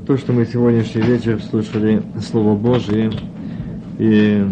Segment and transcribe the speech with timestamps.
[0.00, 3.10] за то, что мы сегодняшний вечер слушали Слово Божие,
[3.98, 4.46] и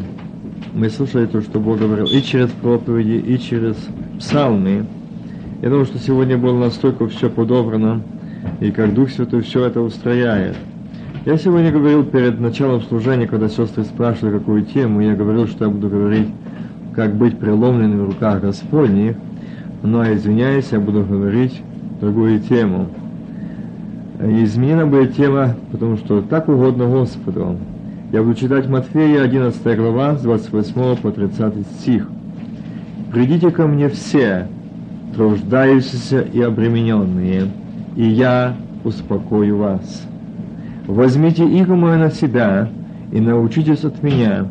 [0.75, 3.77] мы слушали то, что Бог говорил и через проповеди, и через
[4.19, 4.85] псалмы.
[5.63, 8.03] Я думаю, что сегодня было настолько все подобрано,
[8.61, 10.57] и как Дух Святой все это устрояет.
[11.25, 15.71] Я сегодня говорил перед началом служения, когда сестры спрашивали, какую тему, я говорил, что я
[15.71, 16.29] буду говорить,
[16.95, 19.17] как быть преломленным в руках Господних,
[19.83, 21.63] но, извиняюсь, я буду говорить
[22.01, 22.89] другую тему–
[24.21, 27.57] изменена будет тема, потому что так угодно Господу.
[28.13, 32.09] Я буду читать Матфея, 11 глава, с 28 по 30 стих.
[33.13, 34.49] «Придите ко мне все,
[35.15, 37.49] труждающиеся и обремененные,
[37.97, 40.07] и я успокою вас.
[40.87, 42.69] Возьмите иго мое на себя
[43.13, 44.47] и научитесь от меня,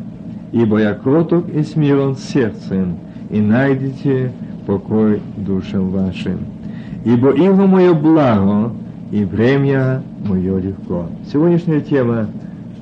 [0.52, 2.96] ибо я кроток и смирен сердцем,
[3.30, 4.32] и найдете
[4.66, 6.38] покой душам вашим.
[7.04, 8.72] Ибо иго мое благо,
[9.10, 11.06] и бремя мое легко.
[11.32, 12.28] Сегодняшняя тема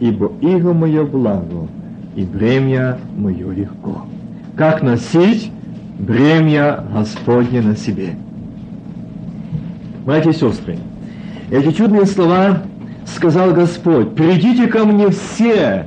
[0.00, 1.68] «Ибо иго мое благо,
[2.16, 4.02] и бремя мое легко».
[4.56, 5.50] Как носить
[5.98, 8.16] бремя Господне на себе?
[10.04, 10.78] Братья и сестры,
[11.50, 12.62] эти чудные слова
[13.06, 15.86] сказал Господь, «Придите ко мне все».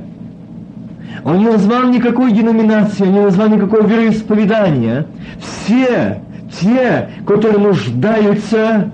[1.22, 5.06] Он не назвал никакой деноминации, он не назвал никакого вероисповедания.
[5.38, 6.22] Все
[6.58, 8.90] те, которые нуждаются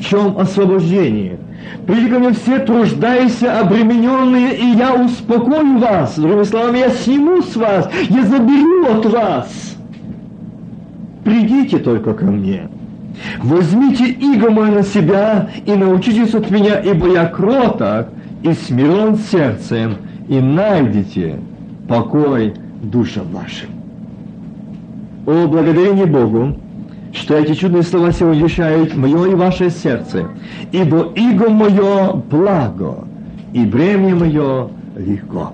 [0.00, 1.38] в чем освобождение?
[1.86, 6.18] Придите ко мне все труждающиеся, обремененные, и я успокою вас.
[6.18, 9.76] Другими словами, я сниму с вас, я заберу от вас.
[11.24, 12.68] Придите только ко мне.
[13.42, 18.08] Возьмите иго мое на себя и научитесь от меня, ибо я кроток
[18.42, 19.96] и смирен сердцем,
[20.28, 21.38] и найдете
[21.88, 23.68] покой душам вашим.
[25.26, 26.56] О, благодарение Богу,
[27.12, 30.28] что эти чудные слова сегодня решают мое и ваше сердце.
[30.72, 33.04] Ибо иго мое благо,
[33.52, 35.52] и бремя мое легко.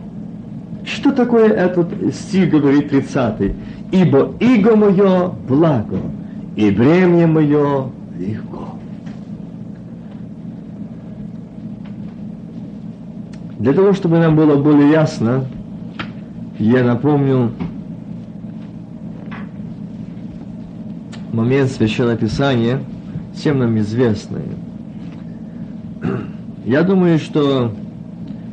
[0.85, 3.55] Что такое этот стих, говорит 30
[3.91, 5.99] Ибо иго мое благо,
[6.57, 7.87] и бремя мое
[8.19, 8.69] легко.
[13.59, 15.45] Для того, чтобы нам было более ясно,
[16.59, 17.51] я напомню
[21.37, 22.81] момент Священного Писания,
[23.35, 24.43] всем нам известный.
[26.65, 27.73] Я думаю, что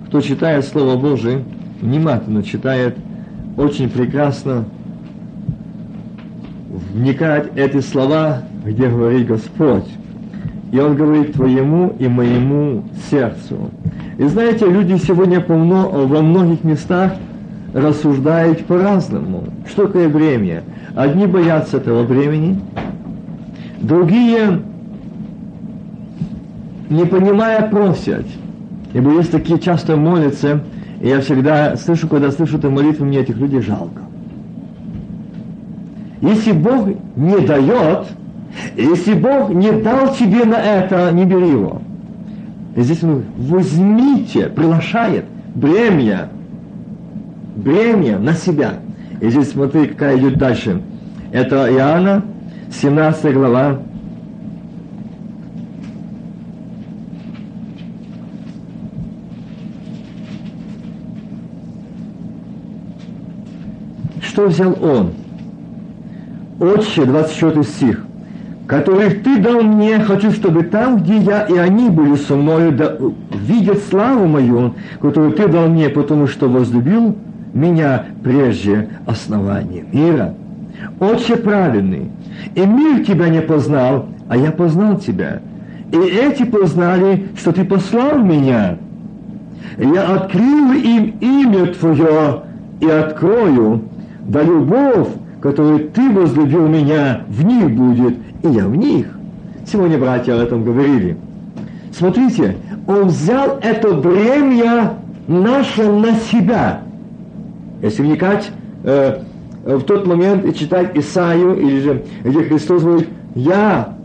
[0.08, 1.46] кто читает Слово Божие,
[1.82, 2.98] внимательно читает,
[3.56, 4.66] очень прекрасно
[6.92, 9.88] вникает эти слова, где говорит Господь.
[10.74, 13.72] И Он говорит твоему и моему сердцу.
[14.18, 17.14] И знаете, люди сегодня полно, во многих местах
[17.74, 19.46] рассуждают по-разному.
[19.68, 20.64] Что такое время?
[20.96, 22.60] Одни боятся этого времени,
[23.84, 24.62] другие,
[26.90, 28.26] не понимая, просят.
[28.94, 30.62] Ибо есть такие часто молятся,
[31.02, 34.02] и я всегда слышу, когда слышу эту молитву, мне этих людей жалко.
[36.22, 38.08] Если Бог не дает,
[38.78, 41.82] если Бог не дал тебе на это, не бери его.
[42.76, 46.30] И здесь он возьмите, приглашает бремя,
[47.58, 48.76] бремя на себя.
[49.20, 50.82] И здесь смотри, какая идет дальше.
[51.32, 52.24] Это Иоанна,
[52.82, 53.78] 17 глава.
[64.22, 65.12] Что взял он?
[66.60, 68.06] Отче, 24 стих.
[68.68, 72.98] Которых ты дал мне, хочу, чтобы там, где я и они были со мною, да
[73.32, 77.16] видят славу мою, которую ты дал мне, потому что возлюбил
[77.54, 80.34] меня прежде основания мира.
[81.00, 82.10] Отче праведный,
[82.56, 85.42] и мир тебя не познал, а я познал тебя.
[85.92, 88.78] И эти познали, что ты послал меня.
[89.78, 92.42] Я открыл им имя Твое
[92.80, 93.84] и открою,
[94.28, 95.10] да любовь,
[95.42, 99.08] которую Ты возлюбил меня, в них будет, и я в них.
[99.66, 101.18] Сегодня братья об этом говорили.
[101.92, 104.94] Смотрите, Он взял это бремя
[105.28, 106.82] наше на себя–
[107.84, 108.50] если вникать
[108.86, 109.20] э,
[109.64, 113.96] в тот момент и читать Исаию, или же где Христос говорит, я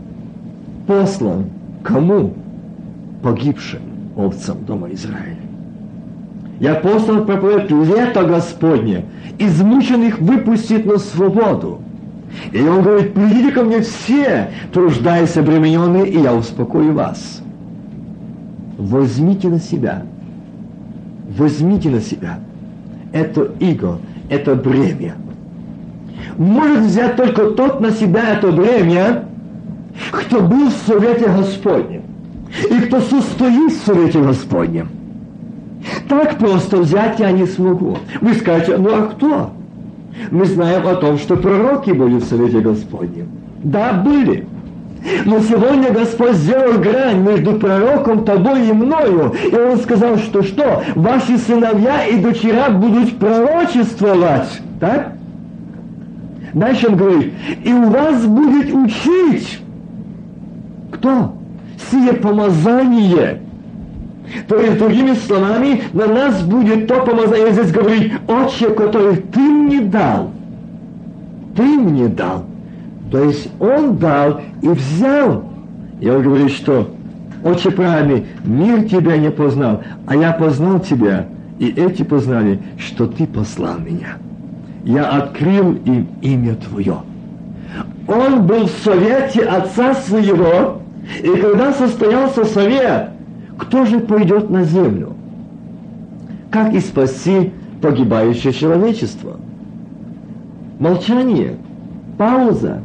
[0.87, 1.45] послан
[1.83, 2.33] кому?
[3.21, 3.81] Погибшим
[4.15, 5.35] овцам дома Израиля.
[6.59, 9.05] Я послан проповедовать лето Господне,
[9.37, 11.81] измученных выпустить на свободу.
[12.53, 17.41] И он говорит, придите ко мне все, труждаясь обремененные, и я успокою вас.
[18.77, 20.03] Возьмите на себя.
[21.37, 22.39] Возьмите на себя
[23.11, 25.15] это иго, это бремя.
[26.37, 29.25] Может взять только тот на себя это бремя,
[30.11, 32.03] кто был в Совете Господнем.
[32.69, 34.89] И кто состоит в Совете Господнем.
[36.07, 37.97] Так просто взять я не смогу.
[38.21, 39.51] Вы скажете, ну а кто?
[40.31, 43.29] Мы знаем о том, что пророки были в Совете Господнем.
[43.63, 44.45] Да, были.
[45.25, 49.33] Но сегодня Господь сделал грань между пророком, тобой и мною.
[49.49, 50.83] И Он сказал, что что?
[50.95, 54.61] Ваши сыновья и дочеря будут пророчествовать.
[54.79, 55.13] Так?
[56.53, 59.59] Дальше он говорит, и у вас будет учить.
[60.91, 61.35] Кто?
[61.89, 63.41] Сие помазание.
[64.47, 69.81] То есть, другими словами, на нас будет то помазание, здесь говорит, Отче, который ты мне
[69.81, 70.31] дал.
[71.55, 72.45] Ты мне дал.
[73.11, 75.43] То есть он дал и взял.
[75.99, 76.89] И он говорит, что
[77.43, 83.25] Отче правильный, мир тебя не познал, а я познал тебя, и эти познали, что ты
[83.25, 84.17] послал меня.
[84.83, 86.97] Я открыл им имя Твое.
[88.07, 90.81] Он был в совете отца своего,
[91.21, 93.09] и когда состоялся совет,
[93.57, 95.13] кто же пойдет на землю?
[96.49, 99.39] Как и спасти погибающее человечество?
[100.79, 101.57] Молчание,
[102.17, 102.81] пауза.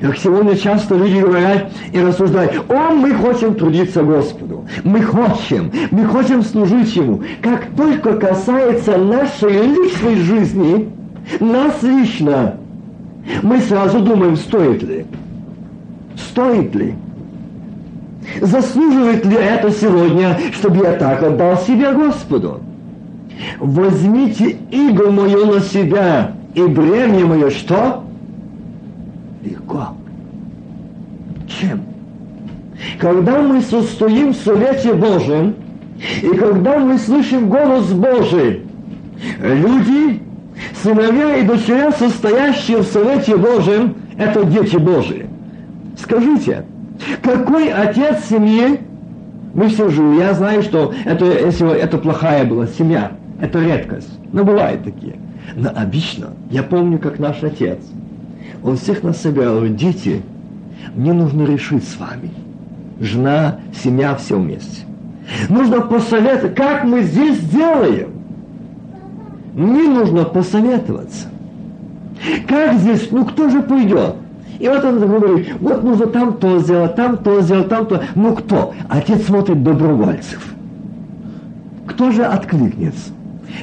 [0.00, 6.06] Как сегодня часто люди говорят и рассуждают, о, мы хотим трудиться Господу, мы хотим, мы
[6.06, 7.22] хотим служить Ему.
[7.42, 10.88] Как только касается нашей личной жизни,
[11.40, 12.56] нас лично,
[13.42, 15.06] мы сразу думаем, стоит ли,
[16.16, 16.94] стоит ли.
[18.40, 22.60] Заслуживает ли это сегодня, чтобы я так отдал себя Господу?
[23.58, 28.04] Возьмите иго мое на себя, и бремя мое что?
[29.42, 29.88] Легко.
[31.48, 31.82] Чем?
[32.98, 35.54] Когда мы состоим в Совете Божьем,
[36.22, 38.62] и когда мы слышим голос Божий,
[39.40, 40.22] люди,
[40.84, 45.26] сыновья и дочеря, состоящие в Совете Божьем, это дети Божии.
[45.98, 46.64] Скажите,
[47.22, 48.80] какой отец семьи?
[49.54, 50.16] Мы все живы.
[50.16, 53.12] Я знаю, что это, если это плохая была семья.
[53.40, 54.10] Это редкость.
[54.32, 55.14] Но бывают такие.
[55.56, 57.78] Но обычно, я помню, как наш отец,
[58.62, 60.22] он всех нас собирал, говорит, дети,
[60.94, 62.30] мне нужно решить с вами.
[63.00, 64.82] Жена, семья, все вместе.
[65.48, 68.13] Нужно посоветовать, как мы здесь делаем.
[69.54, 71.28] Мне нужно посоветоваться.
[72.48, 74.16] Как здесь, ну кто же пойдет?
[74.58, 78.02] И вот он говорит, вот нужно там то сделать, там то сделать, там то.
[78.14, 78.72] Ну кто?
[78.88, 80.54] Отец смотрит добровольцев.
[81.86, 83.10] Кто же откликнется?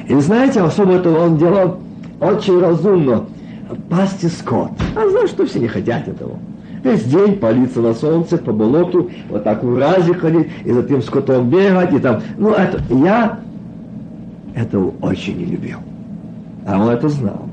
[0.06, 1.78] И знаете, особо это он делал
[2.20, 3.24] очень разумно.
[3.88, 4.70] Пасти скот.
[4.94, 6.32] А знаешь, что все не хотят этого.
[6.84, 11.00] Весь день палиться на солнце, по болоту, вот так в разе ходить, и за тем
[11.00, 12.20] скотом бегать, и там.
[12.36, 13.38] Ну, это, я
[14.54, 15.78] этого очень не любил.
[16.66, 17.48] А он это знал.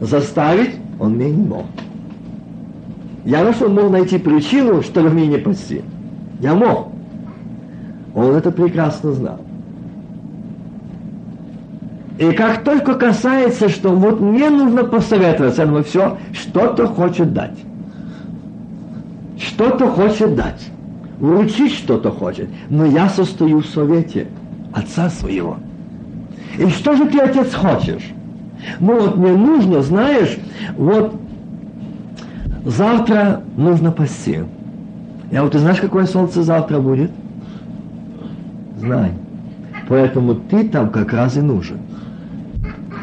[0.00, 1.64] Заставить он меня не мог.
[3.24, 5.82] Я нашел, мог найти причину, чтобы меня не пасти.
[6.40, 6.88] Я мог.
[8.14, 9.40] Он это прекрасно знал.
[12.18, 17.58] И как только касается, что вот мне нужно посоветоваться, он все, что-то хочет дать.
[19.38, 20.68] Что-то хочет дать.
[21.20, 22.48] Вручить что-то хочет.
[22.70, 24.26] Но я состою в совете
[24.72, 25.58] отца своего.
[26.58, 28.12] И что же ты, отец, хочешь?
[28.80, 30.36] Ну вот мне нужно, знаешь,
[30.76, 31.14] вот
[32.64, 34.44] завтра нужно пасти.
[35.30, 37.10] Я вот ты знаешь, какое солнце завтра будет?
[38.78, 39.12] Знай.
[39.88, 41.78] Поэтому ты там как раз и нужен.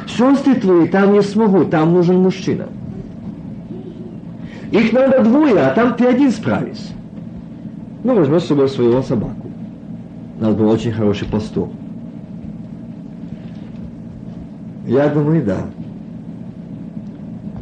[0.07, 2.67] Сестры твои там не смогут, там нужен мужчина.
[4.72, 6.93] Их надо двое, а там ты один справишься.
[8.03, 9.44] Ну, возьмешь с собой своего собаку.
[10.38, 11.70] У нас был очень хороший пастух.
[14.86, 15.58] Я думаю, да.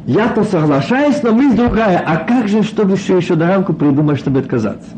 [0.06, 2.00] Я-то соглашаюсь, но мысль другая.
[2.06, 4.90] А как же, чтобы еще, еще до рамку придумать, чтобы отказаться?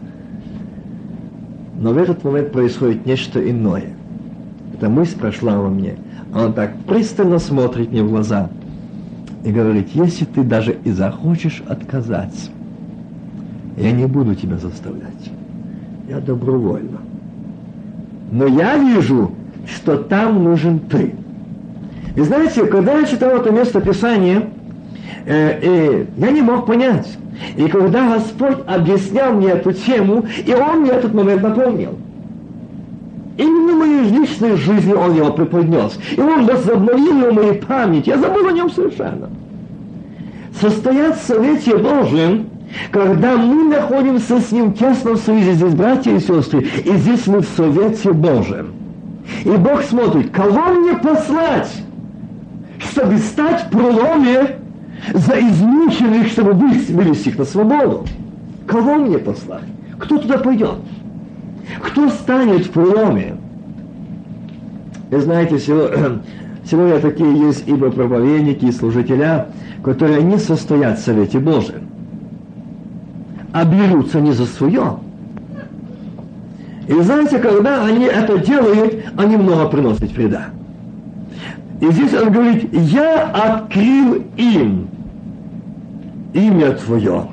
[1.80, 3.90] Но в этот момент происходит нечто иное.
[4.74, 5.98] Эта мысль прошла во мне.
[6.34, 8.50] Он так пристально смотрит мне в глаза
[9.44, 12.50] и говорит, если ты даже и захочешь отказаться,
[13.78, 15.32] я не буду тебя заставлять.
[16.10, 17.00] Я добровольно.
[18.32, 19.32] Но я вижу,
[19.68, 21.14] что там нужен ты.
[22.16, 24.44] И знаете, когда я читал это место Писания,
[25.26, 27.18] э, э, я не мог понять.
[27.58, 31.98] И когда Господь объяснял мне эту тему, и Он мне этот момент напомнил.
[33.38, 36.00] Именно в моей личной жизни Он его преподнес.
[36.16, 38.10] И Он возобновил его моей памяти.
[38.10, 39.30] Я забыл о нем совершенно.
[40.60, 42.48] Состоять в Совете Божьем,
[42.92, 47.48] когда мы находимся с Ним в союзе, здесь братья и сестры, и здесь мы в
[47.56, 48.74] Совете Божьем.
[49.44, 51.72] И Бог смотрит, кого мне послать?
[52.80, 54.58] чтобы стать проломе
[55.14, 58.06] за измученных, чтобы вывести их на свободу.
[58.68, 59.64] Кого мне послать?
[60.00, 60.78] Кто туда пойдет?
[61.82, 63.38] кто станет в проломе?
[65.10, 69.48] Вы знаете, сегодня такие есть ибо проповедники и служителя,
[69.84, 71.88] которые не состоят в Совете Божьем,
[73.56, 74.98] а берутся не за свое.
[76.90, 80.48] И знаете, когда они это делают, они много приносят вреда.
[81.80, 84.90] И здесь он говорит, я открыл им
[86.34, 87.28] имя Твое.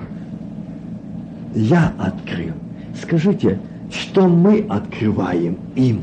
[1.56, 2.54] Я открыл.
[3.02, 3.58] Скажите,
[3.90, 6.02] что мы открываем им?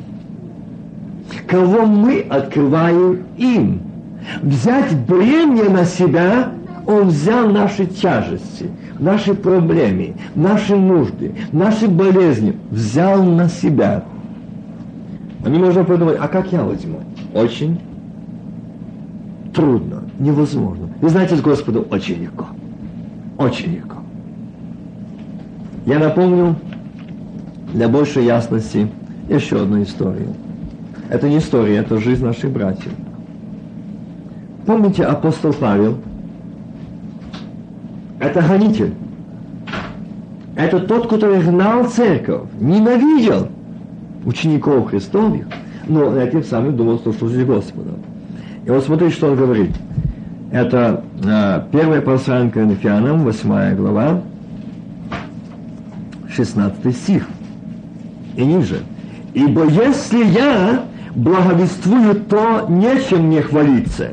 [1.47, 3.83] Кого мы открываем им?
[4.41, 6.51] Взять бремя на себя,
[6.85, 14.03] он взял наши тяжести, наши проблемы, наши нужды, наши болезни, взял на себя.
[15.45, 16.99] Они можно подумать, а как я возьму?
[17.33, 17.79] Очень
[19.53, 20.89] трудно, невозможно.
[21.01, 22.47] Вы знаете, с Господом очень легко.
[23.37, 23.95] Очень легко.
[25.85, 26.55] Я напомню
[27.73, 28.89] для большей ясности
[29.29, 30.33] еще одну историю.
[31.09, 32.91] Это не история, это жизнь наших братьев.
[34.65, 35.97] Помните апостол Павел?
[38.19, 38.93] Это гонитель.
[40.55, 43.47] Это тот, который гнал церковь, ненавидел
[44.25, 45.45] учеников Христовых,
[45.87, 47.91] но этим самым думал, что служит Господу.
[48.65, 49.71] И вот смотрите, что он говорит.
[50.51, 54.21] Это э, первое послание Коринфянам, 8 глава,
[56.35, 57.27] 16 стих.
[58.35, 58.79] И ниже.
[59.33, 60.83] «Ибо если я
[61.15, 64.09] благовествую, то нечем мне хвалиться,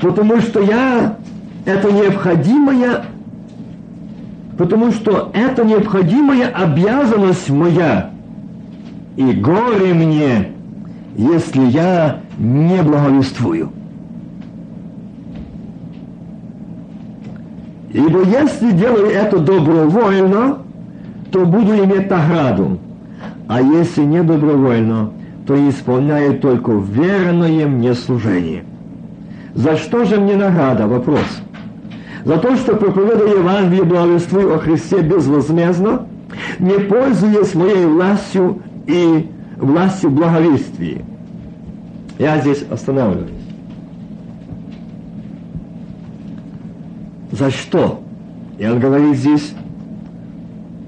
[0.00, 1.16] потому что я
[1.64, 3.04] это необходимая,
[4.56, 8.10] потому что это необходимая обязанность моя,
[9.16, 10.52] и горе мне,
[11.16, 13.70] если я не благовествую.
[17.92, 20.58] Ибо если делаю это добровольно,
[21.32, 22.78] то буду иметь награду.
[23.48, 25.10] А если не добровольно,
[25.46, 28.64] то исполняю только верное мне служение.
[29.54, 30.86] За что же мне награда?
[30.86, 31.42] Вопрос.
[32.24, 36.06] За то, что проповедую Евангелие, благовествую о Христе безвозмездно,
[36.58, 41.02] не пользуясь моей властью и властью благовестия.
[42.18, 43.30] Я здесь останавливаюсь.
[47.32, 48.02] За что?
[48.58, 49.54] И он говорит здесь,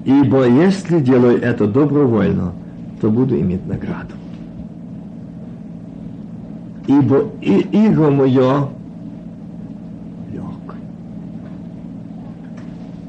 [0.05, 2.51] ибо если делаю это добровольно,
[3.01, 4.13] то буду иметь награду.
[6.85, 8.67] Ибо и иго мое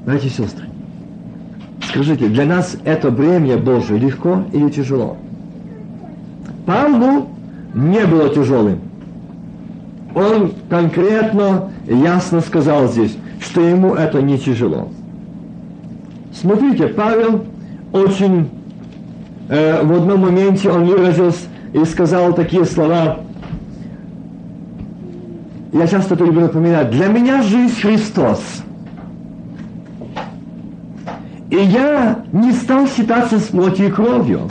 [0.04, 0.66] Братья и сестры,
[1.88, 5.16] скажите, для нас это бремя Божие легко или тяжело?
[6.66, 7.28] Павлу
[7.74, 8.80] не было тяжелым.
[10.14, 14.88] Он конкретно, ясно сказал здесь, что ему это не тяжело.
[16.32, 17.44] Смотрите, Павел
[17.92, 18.48] очень
[19.48, 23.20] э, в одном моменте он выразился и сказал такие слова.
[25.72, 26.90] Я часто это люблю напоминать.
[26.90, 28.40] Для меня жизнь Христос.
[31.54, 34.50] И я не стал считаться с плотью и кровью.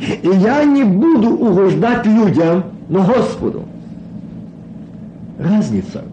[0.00, 3.64] И я не буду угождать людям, но Господу.
[5.38, 6.04] Разница.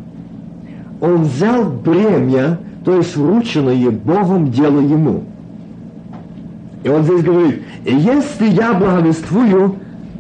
[1.00, 5.24] Он взял бремя, то есть врученное Богом дело ему.
[6.84, 9.76] И он здесь говорит, если я благовествую,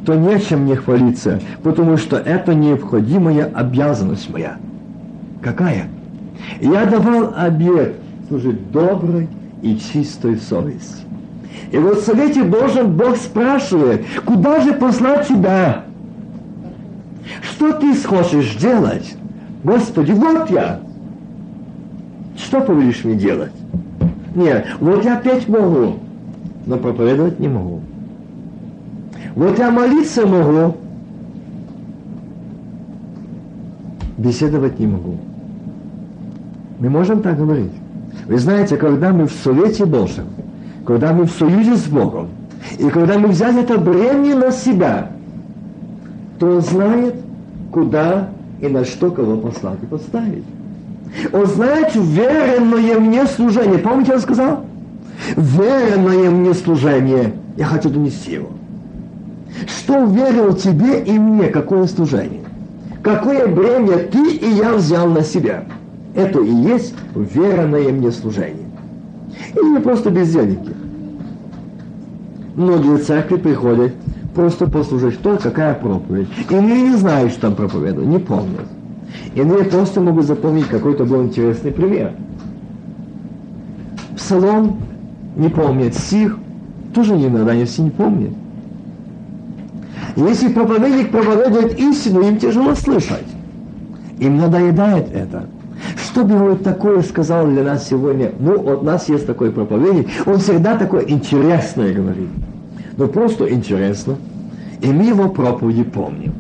[0.06, 4.56] то нечем мне хвалиться, потому что это необходимая обязанность моя.
[5.42, 5.88] Какая?
[6.62, 7.96] Я давал обед
[8.30, 9.28] служить доброй
[9.62, 11.04] и чистой совести.
[11.72, 15.84] И вот в Совете Божьем Бог спрашивает, куда же послать тебя?
[17.42, 19.16] Что ты хочешь делать?
[19.64, 20.80] Господи, вот я.
[22.38, 23.52] Что повелишь мне делать?
[24.34, 25.96] Нет, вот я петь могу,
[26.66, 27.82] но проповедовать не могу.
[29.36, 30.78] Вот я молиться могу,
[34.18, 35.18] беседовать не могу.
[36.80, 37.72] Мы можем так говорить.
[38.30, 40.28] Вы знаете, когда мы в Совете Божьем,
[40.86, 42.28] когда мы в союзе с Богом,
[42.78, 45.10] и когда мы взяли это бремя на себя,
[46.38, 47.16] то Он знает,
[47.72, 48.30] куда
[48.62, 50.44] и на что кого послать и поставить.
[51.34, 53.80] Он знает веренное мне служение.
[53.80, 54.64] Помните, он сказал?
[55.36, 57.34] Веренное мне служение.
[57.58, 58.50] Я хочу донести его.
[59.66, 62.42] Что верил тебе и мне, какое служение?
[63.02, 65.64] Какое бремя ты и я взял на себя?
[66.20, 68.68] Это и есть веренное мне служение.
[69.56, 70.74] И не просто бездельники.
[72.56, 73.94] Многие церкви приходят
[74.36, 76.28] просто послушать, что, какая проповедь.
[76.50, 78.68] И они не знают, что там проповедовали, не помнят.
[79.34, 82.12] Иные просто могут запомнить какой-то был интересный пример.
[84.18, 84.78] Псалом
[85.38, 86.38] не помнит стих,
[86.94, 88.34] тоже иногда не все не помнят.
[90.18, 93.28] Если проповедник проповедует истину, им тяжело слышать.
[94.20, 95.48] Им надоедает это.
[96.10, 98.32] Что бы вот такое сказал для нас сегодня?
[98.40, 102.30] Ну, вот у нас есть такой проповедник, он всегда такое интересное говорит.
[102.98, 104.16] Ну, просто интересно.
[104.82, 106.34] И мы его проповеди помним.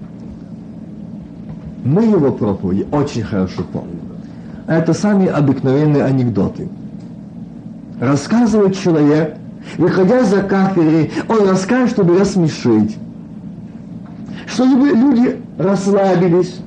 [1.86, 4.00] Мы его проповеди очень хорошо помним.
[4.68, 6.68] Это самые обыкновенные анекдоты.
[8.00, 9.36] Рассказывает человек,
[9.78, 12.98] выходя за кафедрой, он расскажет, чтобы рассмешить.
[14.48, 16.60] Чтобы люди расслабились,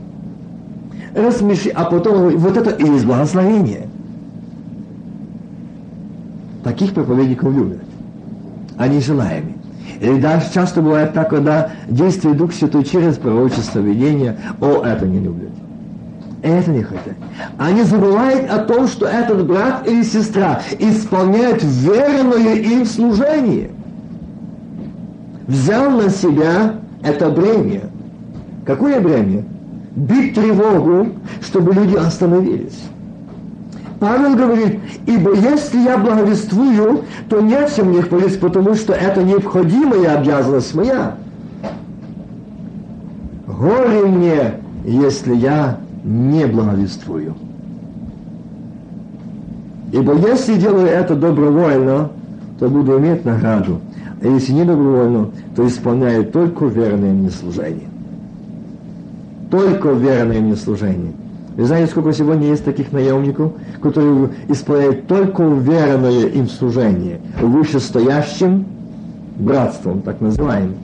[1.15, 3.89] рассмеши, а потом вот это и есть благословение.
[6.65, 7.81] Таких проповедников любят.
[8.77, 9.55] Они желаемы.
[10.01, 15.21] И даже часто бывает так, когда действует Дух Святой через пророчество, видение, о, это не
[15.21, 15.51] любят.
[16.43, 17.15] Это не хотят.
[17.57, 23.71] Они забывают о том, что этот брат или сестра исполняет верное им служение.
[25.47, 27.83] Взял на себя это бремя.
[28.65, 29.45] Какое бремя?
[29.97, 31.09] Бить тревогу,
[31.41, 32.81] чтобы люди остановились.
[34.01, 40.75] Павел говорит, ибо если я благовествую, то нет мне хвалиться, потому что это необходимая обязанность
[40.75, 41.15] моя.
[43.47, 47.37] Горе мне, если я не благовествую.
[49.93, 52.11] Ибо если делаю это добровольно,
[52.59, 53.81] то буду иметь награду.
[54.21, 57.92] А если не добровольно, то исполняю только верное мне служение
[59.53, 61.13] только верное мне служение.
[61.59, 68.65] Вы знаете, сколько сегодня есть таких наемников, которые исполняют только верное им служение, вышестоящим
[69.37, 70.77] братством, так называемым.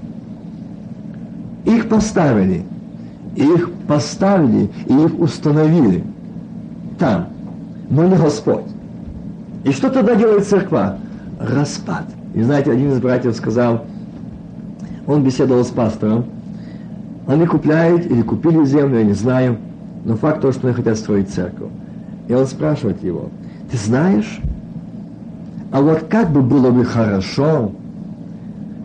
[1.64, 2.62] Их поставили,
[3.36, 6.04] их поставили и их установили
[6.98, 7.28] там,
[7.88, 8.66] но не Господь.
[9.64, 10.98] И что тогда делает церква?
[11.40, 12.04] Распад.
[12.34, 13.86] И знаете, один из братьев сказал,
[15.06, 16.26] он беседовал с пастором,
[17.28, 19.58] они купляют или купили землю, я не знаю,
[20.04, 21.68] но факт то, что они хотят строить церковь.
[22.26, 23.28] И он спрашивает его,
[23.70, 24.40] ты знаешь,
[25.70, 27.72] а вот как бы было бы хорошо,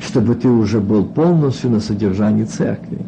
[0.02, 3.00] чтобы ты уже был полностью на содержании церкви.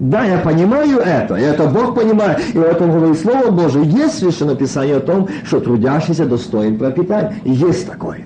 [0.00, 3.84] Да, я понимаю это, и это Бог понимает, и в этом говорит Слово Божие.
[3.84, 7.34] Есть священное писание о том, что трудящийся достоин пропитания.
[7.44, 8.20] Есть такое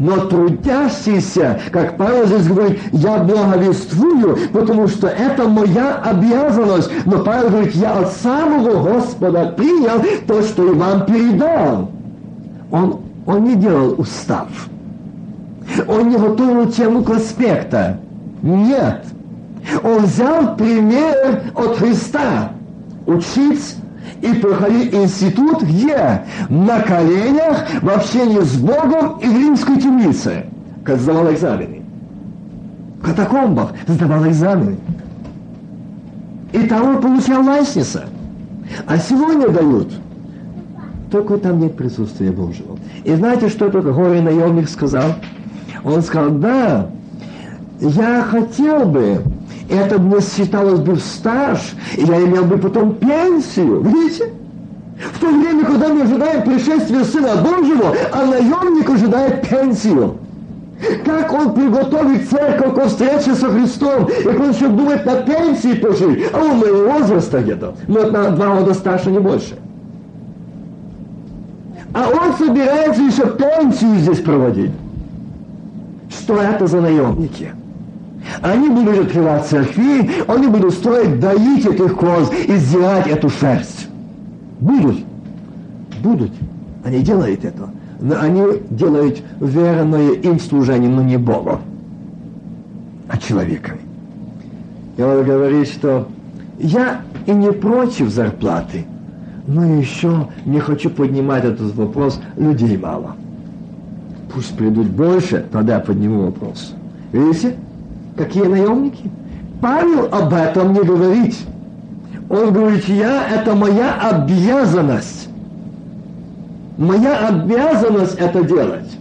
[0.00, 6.90] но трудящийся, как Павел здесь говорит, я благовествую, потому что это моя обязанность.
[7.04, 11.90] Но Павел говорит, я от самого Господа принял то, что и вам передал.
[12.70, 14.48] Он, он не делал устав.
[15.86, 17.98] Он не готовил тему конспекта.
[18.40, 19.04] Нет.
[19.84, 22.52] Он взял пример от Христа.
[23.06, 23.76] Учить
[24.22, 26.22] и проходить институт где?
[26.48, 30.46] На коленях, в общении с Богом и в римской темнице,
[30.84, 31.82] как сдавал экзамены.
[33.00, 34.76] В катакомбах сдавал экзамены.
[36.52, 38.06] И он получал лайсниса.
[38.86, 39.92] А сегодня дают.
[41.10, 42.78] Только там нет присутствия Божьего.
[43.04, 45.14] И знаете, что только горе наемник сказал?
[45.82, 46.86] Он сказал, да,
[47.80, 49.22] я хотел бы,
[49.70, 53.80] это мне считалось бы стаж, и я имел бы потом пенсию.
[53.82, 54.32] Видите?
[55.14, 60.18] В то время, когда мы ожидаем пришествия Сына Божьего, а наемник ожидает пенсию.
[61.04, 66.26] Как он приготовит церковь к встрече со Христом, и он еще думает на пенсии пожить,
[66.32, 69.56] а он моего возраста где-то, может на два года старше, не больше.
[71.92, 74.70] А он собирается еще пенсию здесь проводить.
[76.08, 77.52] Что это за наемники?
[78.42, 83.88] Они будут открывать церкви, они будут строить, доить этих коз и сделать эту шерсть.
[84.60, 84.98] Будут.
[86.02, 86.32] Будут.
[86.84, 87.70] Они делают это.
[88.00, 91.58] Но они делают верное им служение, но не Богу,
[93.08, 93.80] а человеками.
[94.96, 96.08] И он говорит, что
[96.58, 98.86] я и не против зарплаты,
[99.46, 103.16] но еще не хочу поднимать этот вопрос, людей мало.
[104.32, 106.74] Пусть придут больше, тогда я подниму вопрос.
[107.12, 107.56] Видите?
[108.16, 109.10] Какие наемники?
[109.60, 111.36] Павел об этом не говорит.
[112.28, 115.28] Он говорит, я, это моя обязанность.
[116.78, 118.96] Моя обязанность это делать.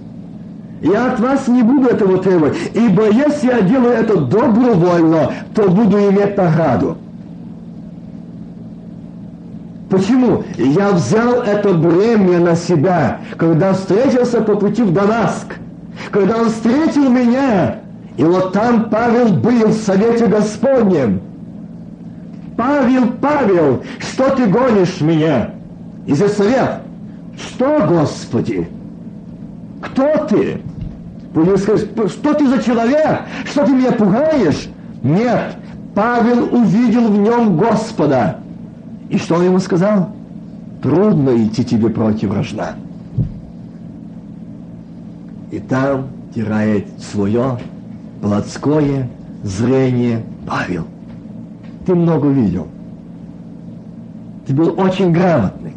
[0.82, 5.98] Я от вас не буду этого требовать, ибо если я делаю это добровольно, то буду
[5.98, 6.98] иметь награду.
[9.90, 10.44] Почему?
[10.58, 15.56] Я взял это бремя на себя, когда встретился по пути в Дамаск,
[16.12, 17.80] когда он встретил меня,
[18.20, 21.22] и вот там Павел был в Совете Господнем.
[22.58, 25.52] Павел, Павел, что ты гонишь меня?
[26.06, 26.82] И за совет,
[27.38, 28.68] что, Господи?
[29.82, 30.60] Кто ты?
[31.34, 33.22] Будем сказать, что ты за человек?
[33.46, 34.68] Что ты меня пугаешь?
[35.02, 35.56] Нет,
[35.96, 38.40] Павел увидел в нем Господа.
[39.10, 40.10] И что он ему сказал?
[40.84, 42.74] Трудно идти тебе против вражда.
[45.52, 47.58] И там теряет свое
[48.22, 49.08] плотское
[49.44, 50.86] зрение Павел.
[51.86, 52.68] Ты много видел.
[54.46, 55.74] Ты был очень грамотный.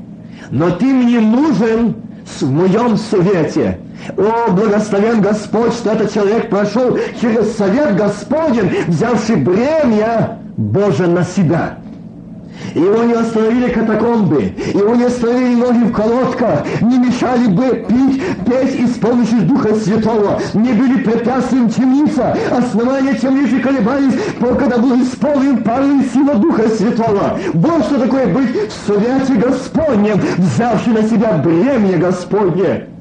[0.50, 1.94] Но ты мне нужен
[2.40, 3.78] в моем совете.
[4.16, 11.78] О, благословен Господь, что этот человек прошел через совет Господень, взявший бремя Божие на себя.
[12.74, 18.80] Его не остановили катакомбы, его не остановили ноги в колодках, не мешали бы пить, петь
[18.80, 24.14] и с помощью Духа Святого, не были препятствием темница, основания темницы колебались,
[24.58, 27.38] когда был исполнен парой сила Духа Святого.
[27.54, 32.91] Вот что такое быть в совете Господнем, взявший на себя бремя Господне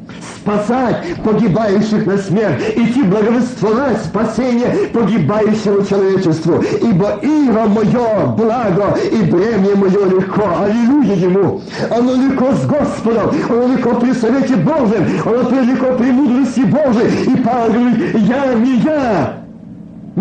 [0.41, 6.63] спасать погибающих на смерть, идти благовествовать спасение погибающему человечеству.
[6.82, 10.43] Ибо ира мое благо и бремя мое легко.
[10.63, 11.62] Аллилуйя ему.
[11.89, 17.34] Оно легко с Господом, оно легко при совете Божьем, оно легко при мудрости Божией.
[17.34, 19.40] И Павел говорит, я не я,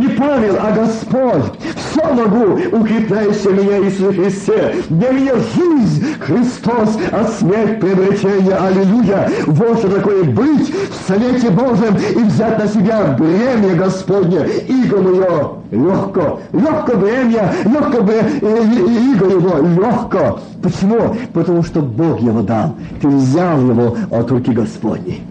[0.00, 1.52] не Павел, а Господь.
[1.76, 4.74] Все могу, укрепляющий меня Иисус Христе.
[4.88, 8.54] Для меня жизнь Христос, а смерть приобретение.
[8.54, 9.30] Аллилуйя.
[9.46, 14.46] Вот что такое быть в Совете Божьем и взять на себя бремя Господне.
[14.68, 16.40] Иго мое легко.
[16.52, 20.40] Легко бремя, легко бремя, иго его легко.
[20.62, 21.16] Почему?
[21.32, 22.74] Потому что Бог его дал.
[23.00, 25.22] Ты взял его от руки Господней.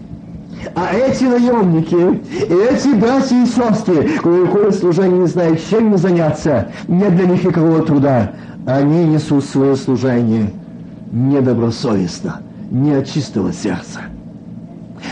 [0.74, 5.98] А эти наемники, и эти братья и сестры, которые уходят служение, не знают, чем им
[5.98, 8.32] заняться, нет для них никакого труда.
[8.66, 10.52] Они несут свое служение
[11.10, 14.00] недобросовестно, не от чистого сердца.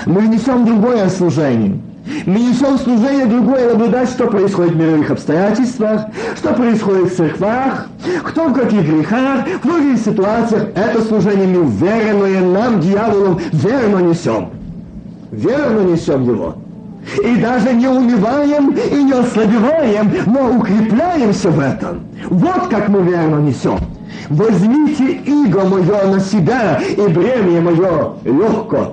[0.07, 1.79] Мы несем другое служение.
[2.25, 6.07] Мы несем служение другое, наблюдать, что происходит в мировых обстоятельствах,
[6.37, 7.89] что происходит в церквах,
[8.25, 10.69] кто в каких грехах, в многих ситуациях.
[10.75, 14.58] Это служение мы верное нам, дьяволом, верно несем
[15.31, 16.57] верно несем его.
[17.25, 22.01] И даже не унываем и не ослабеваем, но укрепляемся в этом.
[22.29, 23.79] Вот как мы верно несем.
[24.29, 28.93] Возьмите иго мое на себя, и бремя мое легко.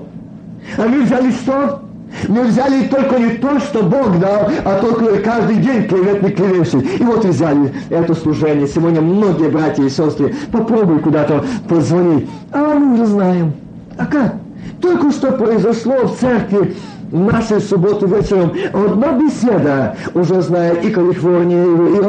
[0.78, 1.82] А мы взяли что?
[2.30, 6.82] Мы взяли только не то, что Бог дал, а только каждый день клеветник клевевший.
[6.82, 8.68] И вот взяли это служение.
[8.68, 12.30] Сегодня многие братья и сестры, попробуй куда-то позвонить.
[12.54, 13.54] А мы уже знаем.
[13.98, 14.36] А как?
[14.82, 16.76] Только что произошло в церкви
[17.12, 22.00] в нашей субботу вечером одна беседа, уже знает и Калифорния, и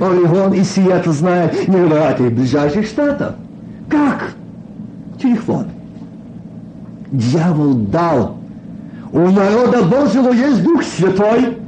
[0.00, 3.34] Орегон, и Сиэтл знает, не говорят и ближайших штатов.
[3.88, 4.32] Как?
[5.20, 5.66] Телефон.
[7.10, 8.36] Дьявол дал.
[9.12, 11.58] У народа Божьего есть Дух Святой,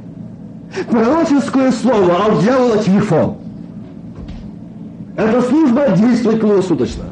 [0.90, 3.36] пророческое слово, а у дьявола телефон.
[5.16, 7.04] Эта служба действует круглосуточно.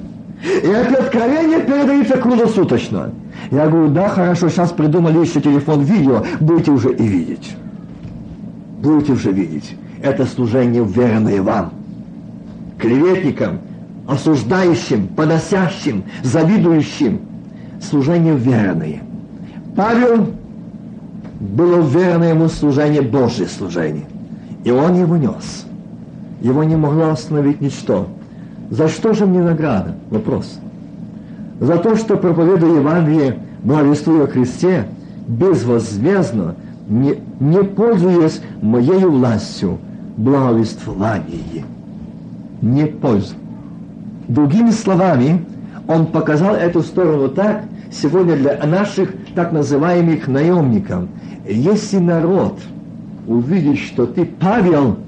[0.43, 3.11] И это откровение передается круглосуточно.
[3.51, 7.57] Я говорю, да, хорошо, сейчас придумали еще телефон видео, будете уже и видеть.
[8.81, 9.75] Будете уже видеть.
[10.03, 11.73] Это служение верное вам.
[12.79, 13.59] Клеветникам,
[14.07, 17.21] осуждающим, поносящим, завидующим.
[17.81, 19.03] Служение верное.
[19.77, 20.29] Павел
[21.41, 24.07] было верное ему служение, Божье служение.
[24.65, 25.67] И он его нес.
[26.41, 28.09] Его не могло остановить ничто.
[28.71, 29.95] За что же мне награда?
[30.11, 30.59] Вопрос.
[31.61, 34.87] За то, что проповедую Евангелие, благовествую о Христе,
[35.27, 36.55] безвозмездно,
[36.89, 39.79] не, не пользуясь моей властью,
[40.17, 41.65] благовествование.
[42.61, 43.39] Не пользую.
[44.29, 45.45] Другими словами,
[45.87, 51.05] он показал эту сторону так, сегодня для наших так называемых наемников.
[51.49, 52.59] Если народ
[53.27, 54.99] увидит, что ты, Павел,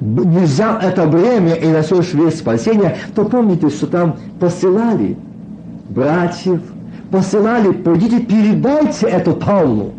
[0.00, 5.16] не взял это время и носишь весь спасение, то помните, что там посылали
[5.90, 6.60] братьев,
[7.10, 9.92] посылали, пойдите передайте это Павлу.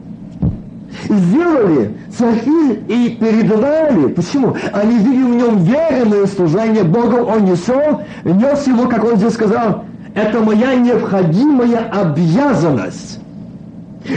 [1.07, 4.07] Сделали церкви и передавали.
[4.07, 4.55] Почему?
[4.73, 9.85] Они видели в нем верное служение Богу, он несел, нес его, как он здесь сказал,
[10.15, 13.19] это моя необходимая обязанность.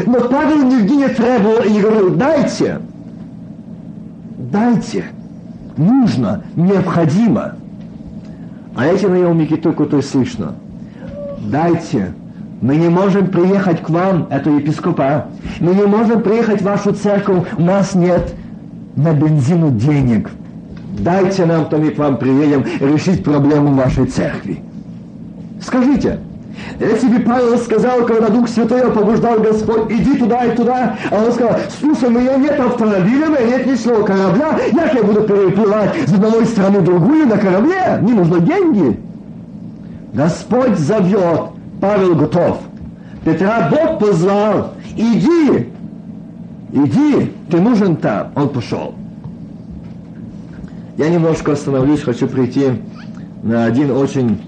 [0.07, 2.81] Но Павел нигде не требовал и не говорил, дайте,
[4.51, 5.05] дайте
[5.77, 7.55] нужно, необходимо.
[8.77, 10.55] А эти наемники только то и слышно.
[11.41, 12.13] Дайте,
[12.61, 15.27] мы не можем приехать к вам, это епископа,
[15.61, 18.35] мы не можем приехать в вашу церковь, у нас нет
[18.97, 20.31] на бензину денег.
[20.99, 24.61] Дайте нам, то мы к вам приедем решить проблему вашей церкви.
[25.61, 26.21] Скажите,
[26.81, 31.33] Если бы Павел сказал, когда Дух Святой побуждал Господь, иди туда и туда, а он
[31.33, 36.09] сказал, слушай, у меня нет автомобиля, у меня нет ничего корабля, як я буду переплывать
[36.09, 37.99] с одной страны в другую на корабле?
[38.01, 38.99] Мне нужны деньги.
[40.13, 41.51] Господь зовет,
[41.81, 42.61] Павел готов.
[43.25, 45.69] Петра Бог позвал, иди,
[46.73, 48.33] иди, ты нужен там.
[48.35, 48.95] Он пошел.
[50.97, 52.81] Я немножко остановлюсь, хочу прийти
[53.43, 54.41] на один очень,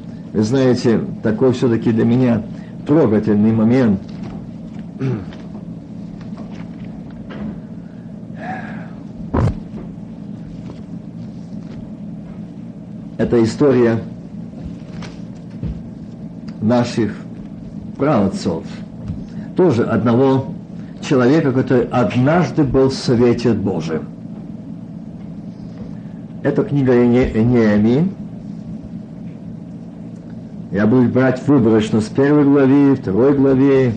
[0.43, 2.43] знаете, такой все-таки для меня
[2.87, 4.01] трогательный момент.
[13.19, 13.99] Это история
[16.61, 17.17] наших
[17.97, 18.65] праотцов.
[19.57, 20.53] Тоже одного
[21.01, 24.03] человека, который однажды был в Совете Божьем.
[26.43, 28.13] Это книга Неемии.
[30.77, 33.95] Я буду брать выборочно с первой главы, второй главы,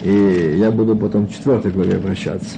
[0.00, 2.56] и я буду потом к четвертой главе обращаться.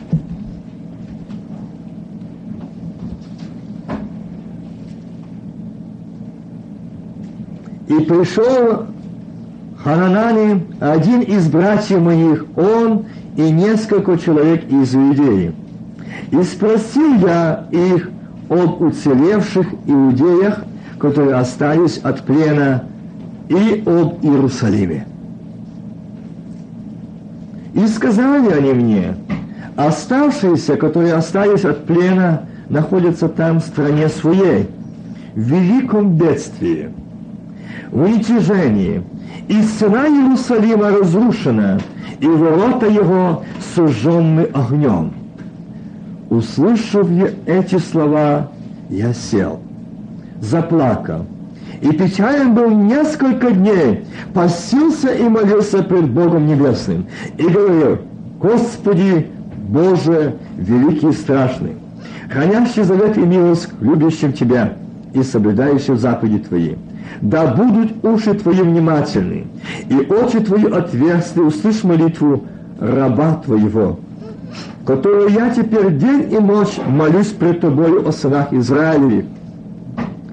[7.88, 8.88] И пришел
[9.82, 15.54] Хананани, один из братьев моих, он и несколько человек из Иудеи.
[16.30, 18.10] И спросил я их
[18.50, 20.62] об уцелевших иудеях,
[20.98, 22.84] которые остались от плена,
[23.48, 25.06] и об Иерусалиме.
[27.74, 29.14] И сказали они мне,
[29.76, 34.68] оставшиеся, которые остались от плена, находятся там в стране своей,
[35.34, 36.88] в великом бедствии,
[37.90, 39.02] в уничижении,
[39.48, 41.78] и стена Иерусалима разрушена,
[42.18, 45.12] и ворота его сожжены огнем.
[46.30, 47.08] Услышав
[47.46, 48.48] эти слова,
[48.88, 49.60] я сел,
[50.40, 51.26] заплакал,
[51.80, 57.98] и печален был несколько дней, постился и молился пред Богом Небесным, и говорил,
[58.40, 59.26] Господи,
[59.68, 61.72] Боже, великий и страшный,
[62.30, 64.74] хранящий завет и милость к любящим Тебя
[65.14, 66.74] и соблюдающим заповеди Твои.
[67.20, 69.46] Да будут уши Твои внимательны,
[69.88, 72.44] и очи Твои отверсты, услышь молитву
[72.80, 73.98] раба Твоего,
[74.84, 79.24] которую я теперь день и ночь молюсь пред Тобою о сынах Израилевых,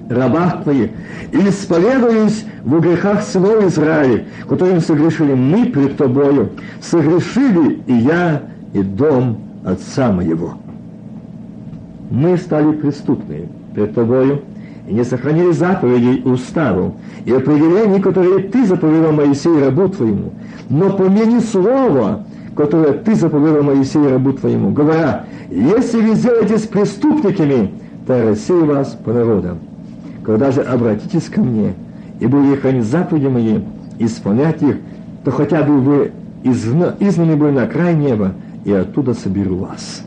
[0.08, 0.90] рабах Твоих,
[1.32, 8.82] и исповедуюсь в грехах сынов Израиля, которым согрешили мы пред Тобою, согрешили и я, и
[8.82, 10.54] дом отца моего.
[12.10, 14.42] Мы стали преступными пред Тобою,
[14.86, 20.32] и не сохранили заповедей уставу и определений, которые Ты заповедал Моисею рабу Твоему,
[20.68, 27.72] но помяни слово, которое Ты заповедал Моисею рабу Твоему, говоря, если вы сделаетесь преступниками,
[28.06, 29.58] то я рассею вас по народам.
[30.24, 31.74] Когда же обратитесь ко мне,
[32.18, 33.60] и будете хранить заповеди мои,
[33.98, 34.78] исполнять их,
[35.24, 38.32] то хотя бы вы изгнаны были на край неба,
[38.64, 40.02] и оттуда соберу вас».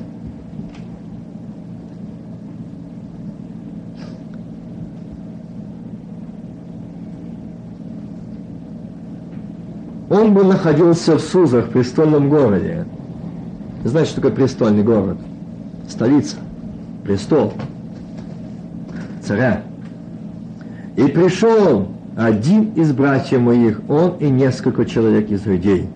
[10.09, 12.85] Он бы находился в Сузах, престольном городе.
[13.83, 15.17] Знаете, что такое престольный город?
[15.89, 16.37] Столица,
[17.03, 17.53] престол
[19.21, 19.66] царя.
[20.97, 25.87] И пришел один из братьев моих, он и несколько человек из людей.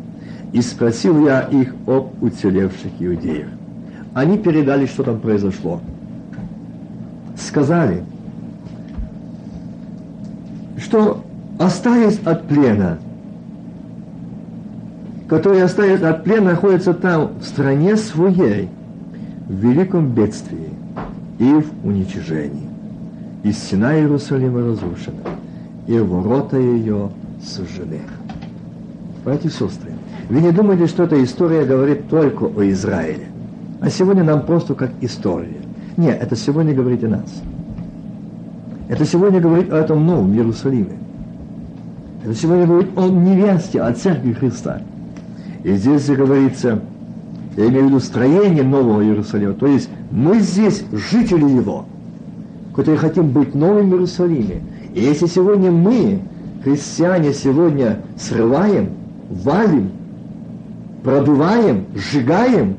[0.53, 3.49] И спросил я их об уцелевших иудеях.
[4.13, 5.81] Они передали, что там произошло.
[7.37, 8.03] Сказали,
[10.77, 11.21] что
[11.59, 12.97] остались от плена–
[15.31, 18.67] которые остались от плена, находятся там, в стране своей,
[19.47, 20.67] в великом бедствии
[21.39, 22.70] и в уничижении.
[23.43, 25.21] И стена Иерусалима разрушена,
[25.87, 27.09] и ворота ее
[27.43, 28.01] сожжены.
[29.25, 29.91] Братья и сестры,
[30.29, 33.27] вы не думаете, что эта история говорит только о Израиле,
[33.81, 35.61] а сегодня нам просто как история.
[35.97, 37.41] Нет, это сегодня говорит о нас.
[38.89, 40.97] Это сегодня говорит о этом новом Иерусалиме.
[42.23, 44.81] Это сегодня говорит о невесте, о церкви Христа.
[45.63, 46.79] И здесь говорится,
[47.57, 51.85] я имею в виду строение Нового Иерусалима, то есть мы здесь жители его,
[52.75, 54.61] которые хотим быть новым Иерусалиме.
[54.93, 56.19] И если сегодня мы,
[56.63, 58.89] христиане, сегодня срываем,
[59.29, 59.91] валим,
[61.03, 62.75] продуваем, сжигаем,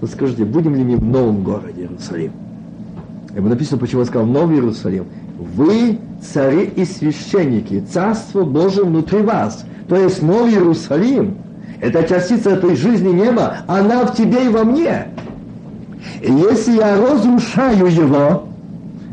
[0.00, 2.32] то скажите, будем ли мы в новом городе Иерусалим?
[3.36, 5.04] И написано, почему я сказал Новый Иерусалим.
[5.54, 11.38] Вы цари и священники, Царство Божие внутри вас– то есть Новый Иерусалим,
[11.80, 15.08] это частица этой жизни неба, она в тебе и во мне.
[16.20, 18.48] И если я разрушаю его,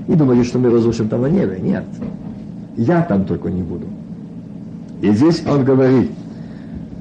[0.07, 1.85] и думали, что мы разрушим там на небе, нет.
[2.77, 3.87] Я там только не буду.
[5.01, 6.11] И здесь он говорит,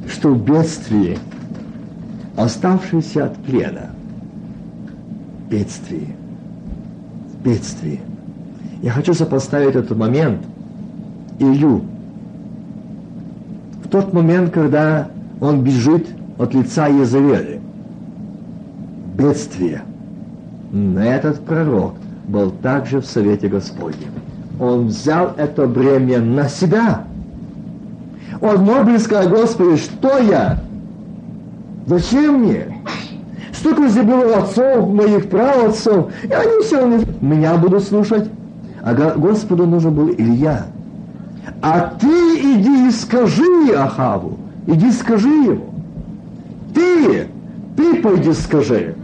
[0.08, 1.18] что в бедствии,
[2.36, 3.90] оставшиеся от плена,
[5.50, 6.08] бедствие,
[7.44, 8.00] бедствие.
[8.82, 10.40] Я хочу сопоставить этот момент
[11.38, 11.82] Илью.
[13.84, 15.08] В тот момент, когда
[15.40, 16.06] он бежит
[16.38, 17.60] от лица Езавели.
[19.16, 19.82] Бедствие.
[20.74, 21.94] Этот пророк
[22.26, 24.10] был также в Совете Господнем.
[24.58, 27.04] Он взял это бремя на себя.
[28.40, 30.58] Он мог бы сказать, Господи, что я?
[31.86, 32.76] Зачем мне?
[33.52, 38.28] Столько здесь было отцов, моих праотцов, и они все меня будут слушать.
[38.82, 40.66] А Господу нужен был Илья.
[41.62, 45.66] А ты иди и скажи Ахаву, иди скажи ему.
[46.74, 47.28] Ты,
[47.76, 48.96] ты пойди скажи.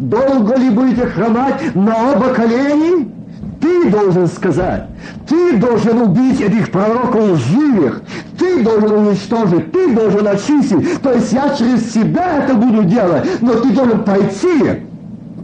[0.00, 3.12] Долго ли будете хромать на оба колени?
[3.60, 4.86] Ты должен сказать.
[5.28, 8.00] Ты должен убить этих пророков лживых.
[8.38, 9.70] Ты должен уничтожить.
[9.72, 11.02] Ты должен очистить.
[11.02, 13.28] То есть я через себя это буду делать.
[13.42, 14.86] Но ты должен пойти.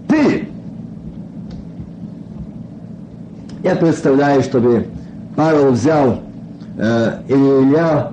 [0.09, 0.49] Ты.
[3.62, 4.87] Я представляю, чтобы
[5.37, 6.21] Павел взял
[6.79, 8.12] э, или Илья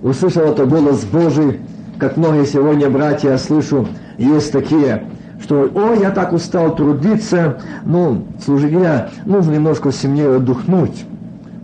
[0.00, 1.58] услышал это голос Божий,
[1.98, 5.02] как многие сегодня братья я слышу, есть такие,
[5.40, 11.04] что «Ой, я так устал трудиться, ну, служителя, нужно немножко семье отдохнуть».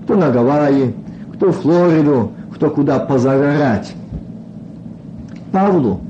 [0.04, 0.94] Кто на Гавайи,
[1.34, 3.94] кто в Флориду, кто куда позагорать.
[5.50, 6.00] Павлу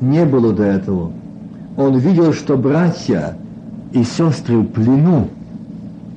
[0.00, 1.10] не было до этого.
[1.76, 3.36] Он видел, что братья
[3.92, 5.28] и сестры в плену,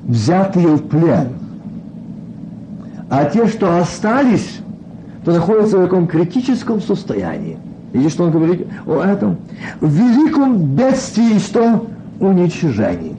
[0.03, 1.29] взятые в плен.
[3.09, 4.59] А те, что остались,
[5.23, 7.57] то находятся в таком критическом состоянии.
[7.97, 9.37] Видишь, что он говорит о этом?
[9.81, 11.87] В великом бедствии, что
[12.19, 13.15] уничижении.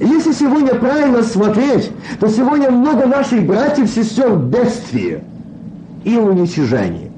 [0.00, 5.22] Если сегодня правильно смотреть, то сегодня много наших братьев и сестер в бедствии
[6.04, 7.10] и уничижении.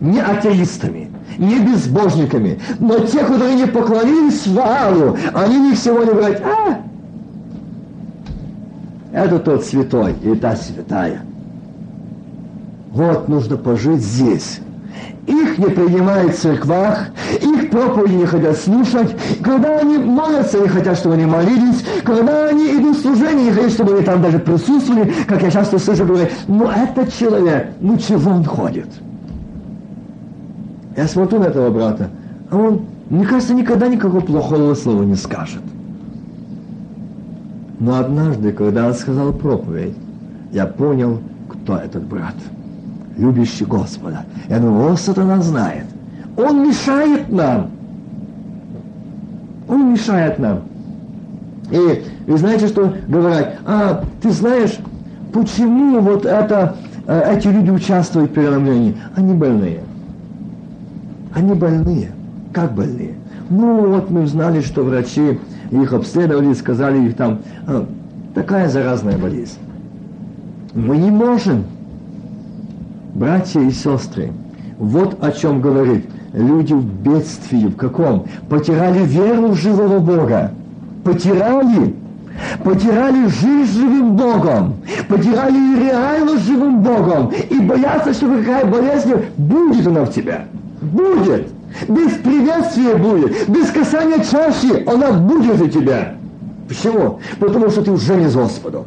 [0.00, 6.78] Не атеистами, не безбожниками, но те, которые не поклонились Ваалу, они них сегодня говорят, а,
[9.12, 11.22] это тот святой и та святая.
[12.92, 14.60] Вот нужно пожить здесь.
[15.26, 17.08] Их не принимают в церквах,
[17.40, 19.16] их проповеди не хотят слушать.
[19.42, 21.84] Когда они молятся, не хотят, чтобы они молились.
[22.04, 25.12] Когда они идут в служение, не хотят, чтобы они там даже присутствовали.
[25.26, 28.88] Как я часто слышу, говорят, ну этот человек, ну чего он ходит?
[30.96, 32.08] Я смотрю на этого брата,
[32.50, 35.62] а он, мне кажется, никогда никакого плохого слова не скажет.
[37.80, 39.94] Но однажды, когда он сказал проповедь,
[40.52, 42.34] я понял, кто этот брат–
[43.16, 44.24] любящий Господа.
[44.48, 45.84] Я думаю, о, сатана знает.
[46.36, 47.70] Он мешает нам.
[49.68, 50.62] Он мешает нам.
[51.70, 53.56] И вы знаете, что говорят?
[53.64, 54.78] А, ты знаешь,
[55.32, 56.76] почему вот это,
[57.06, 58.96] э, эти люди участвуют в переломлении?
[59.16, 59.80] Они больные.
[61.34, 62.12] Они больные.
[62.52, 63.14] Как больные?
[63.50, 65.38] Ну, вот мы узнали, что врачи
[65.70, 67.86] их обследовали, сказали их там, а,
[68.34, 69.58] такая заразная болезнь.
[70.74, 71.64] Мы не можем
[73.16, 74.30] Братья и сестры,
[74.78, 76.04] вот о чем говорит.
[76.34, 78.26] Люди в бедствии, в каком?
[78.50, 80.52] Потеряли веру в живого Бога.
[81.02, 81.94] Потеряли.
[82.62, 84.74] Потеряли жизнь живым Богом.
[85.08, 87.32] Потеряли реально живым Богом.
[87.48, 90.44] И боятся, что какая болезнь будет она в тебя.
[90.82, 91.48] Будет.
[91.88, 93.48] Без приветствия будет.
[93.48, 96.16] Без касания чаши она будет у тебя.
[96.68, 97.20] Почему?
[97.40, 98.84] Потому что ты уже не с Господом.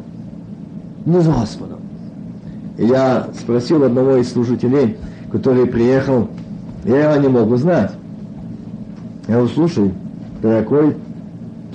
[1.04, 1.79] Не с Господом
[2.86, 4.96] я спросил одного из служителей,
[5.30, 6.28] который приехал,
[6.84, 7.92] я его не мог узнать.
[9.28, 9.92] Я говорю, слушай,
[10.40, 10.96] дорогой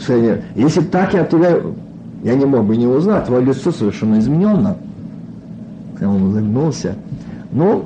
[0.03, 1.57] тренер, если так я тебя,
[2.23, 4.77] я не мог бы не узнать, твое лицо совершенно измененно.
[6.01, 6.95] И он улыбнулся.
[7.51, 7.85] Ну,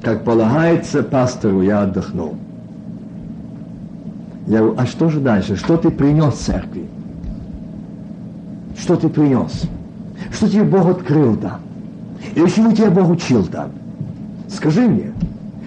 [0.00, 2.36] как полагается пастору, я отдохнул.
[4.46, 5.56] Я говорю, а что же дальше?
[5.56, 6.86] Что ты принес церкви?
[8.78, 9.64] Что ты принес?
[10.30, 11.58] Что тебе Бог открыл там?
[12.34, 13.70] И чему тебя Бог учил там?
[14.48, 15.12] Скажи мне,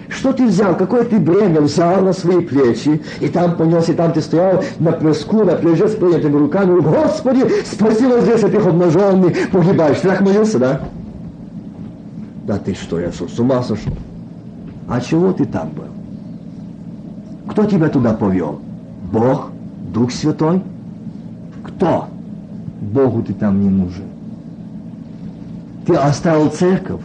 [0.08, 4.12] что ты взял, какое ты бремя взял на свои плечи, и там понес, и там
[4.12, 8.66] ты стоял на песку, на пляже с поднятыми руками, Господи, спаси нас здесь от их
[8.66, 10.00] обнаженных, погибаешь.
[10.00, 10.80] Ты так молился, да?
[12.46, 13.92] Да ты что, я с ума сошел?
[14.88, 15.84] А чего ты там был?
[17.50, 18.60] Кто тебя туда повел?
[19.12, 19.50] Бог?
[19.92, 20.62] Дух Святой?
[21.62, 22.06] Кто?
[22.80, 24.07] Богу ты там не нужен.
[25.88, 27.00] Ты оставил церковь,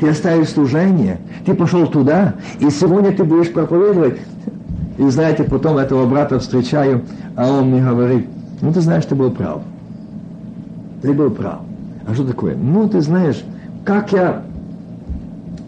[0.00, 4.16] ты оставил служение, ты пошел туда, и сегодня ты будешь проповедовать.
[4.96, 7.02] И знаете, потом этого брата встречаю,
[7.36, 8.26] а он мне говорит,
[8.62, 9.60] ну ты знаешь, ты был прав.
[11.02, 11.60] Ты был прав.
[12.08, 12.56] А что такое?
[12.56, 13.44] Ну, ты знаешь,
[13.84, 14.44] как я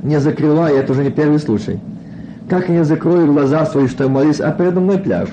[0.03, 1.79] не закрываю, это уже не первый случай,
[2.49, 5.29] как я не закрою глаза свои, что я молюсь, а передо мной пляж.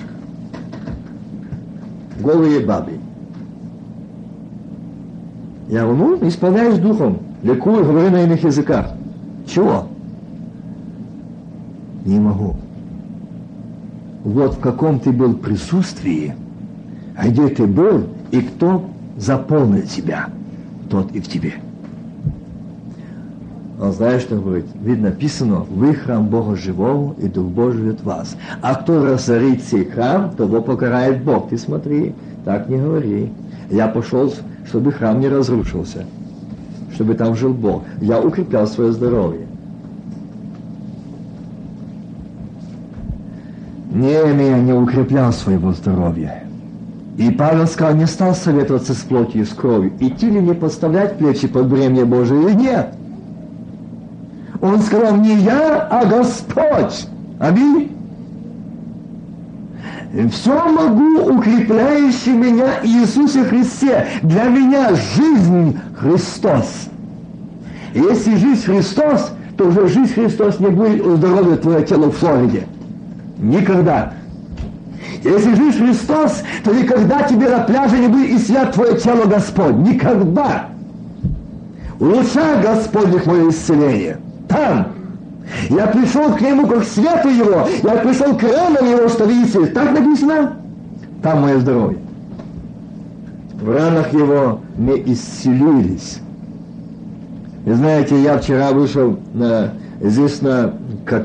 [2.20, 2.95] Голые бабы.
[5.68, 8.92] Я говорю, ну, исполняюсь духом, ликую, говорю на иных языках.
[9.48, 9.88] Чего?
[12.06, 12.56] Не могу.
[14.24, 16.36] Вот в каком ты был присутствии,
[17.16, 18.86] а где ты был, и кто
[19.18, 20.30] заполнил тебя,
[20.90, 21.54] тот и в тебе.
[23.82, 24.66] Он знает, что говорит.
[24.82, 28.36] Ведь написано, вы храм Бога живого, и Дух Божий живет вас.
[28.62, 31.50] А кто разорит сей храм, того покарает Бог.
[31.50, 32.14] Ты смотри,
[32.46, 33.32] так не говори.
[33.70, 34.32] Я пошел,
[34.68, 36.06] чтобы храм не разрушился,
[36.94, 37.84] чтобы там жил Бог.
[38.02, 39.48] Я укреплял свое здоровье.
[43.92, 46.44] Неемия не укреплял своего здоровья.
[47.18, 51.18] И Павел сказал, не стал советоваться с плотью и с кровью, идти ли не подставлять
[51.18, 52.90] плечи под бремя Божие или нет.
[54.62, 57.08] Он сказал, не я, а Господь.
[57.40, 57.95] Аминь.
[60.32, 64.08] Все могу, укрепляющий меня Иисусе Христе.
[64.22, 66.88] Для меня жизнь Христос.
[67.94, 72.66] Если жизнь Христос, то уже жизнь Христос не будет здоровья твое тело в Флориде.
[73.38, 74.14] Никогда.
[75.22, 79.76] Если жизнь Христос, то никогда тебе на пляже не будет исцелять твое тело Господь.
[79.76, 80.70] Никогда.
[82.00, 84.18] Улучшай Господних мое исцеление.
[84.48, 84.88] Там.
[85.70, 87.68] Я пришел к нему как свету его.
[87.84, 89.66] Я пришел к ранам его, что видите.
[89.68, 90.54] Так написано.
[91.22, 92.00] Там мое здоровье.
[93.54, 96.20] В ранах его мы исцелились.
[97.66, 100.74] Вы знаете, я вчера вышел на, здесь на,
[101.04, 101.20] к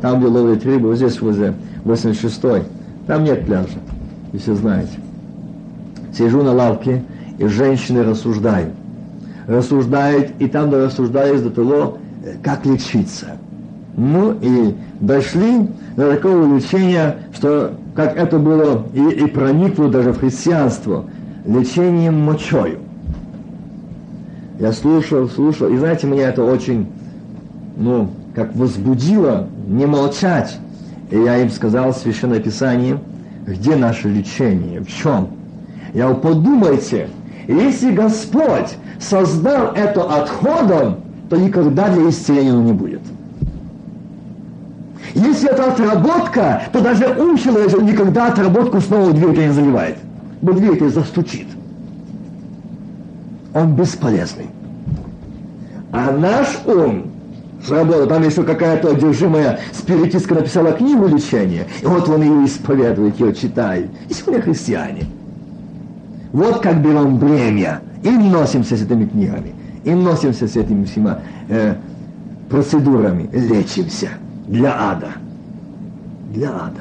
[0.00, 1.54] там, где ловят рыбу, здесь возле
[1.84, 2.64] 86-й.
[3.06, 3.78] Там нет пляжа,
[4.32, 4.98] вы все знаете.
[6.16, 7.02] Сижу на лавке,
[7.38, 8.72] и женщины рассуждают.
[9.46, 11.98] Рассуждают, и там рассуждают до того,
[12.42, 13.36] как лечиться.
[13.96, 20.18] Ну и дошли до такого лечения, что как это было и, и проникло даже в
[20.18, 21.04] христианство,
[21.46, 22.78] лечением мочою.
[24.58, 26.86] Я слушал, слушал, и знаете, меня это очень,
[27.76, 30.58] ну, как возбудило не молчать.
[31.10, 32.98] И я им сказал в Священное Писание,
[33.46, 35.28] где наше лечение, в чем?
[35.92, 37.08] Я говорю, подумайте,
[37.48, 41.00] если Господь создал это отходом,
[41.32, 43.00] то никогда для исцеления не будет.
[45.14, 49.96] Если это отработка, то даже ум человека никогда отработку снова в двигатель не заливает.
[50.42, 51.46] Бо двигатель застучит.
[53.54, 54.48] Он бесполезный.
[55.90, 57.04] А наш ум
[57.66, 58.08] сработал.
[58.08, 63.88] Там еще какая-то одержимая спиритистка написала книгу лечения, и вот он ее исповедует, ее читает.
[64.10, 65.06] И сегодня христиане.
[66.34, 69.54] Вот как берем бремя и носимся с этими книгами,
[69.84, 71.16] и носимся с этими всеми
[71.48, 71.74] э,
[72.48, 74.10] процедурами, лечимся
[74.46, 75.08] для ада.
[76.32, 76.80] Для ада.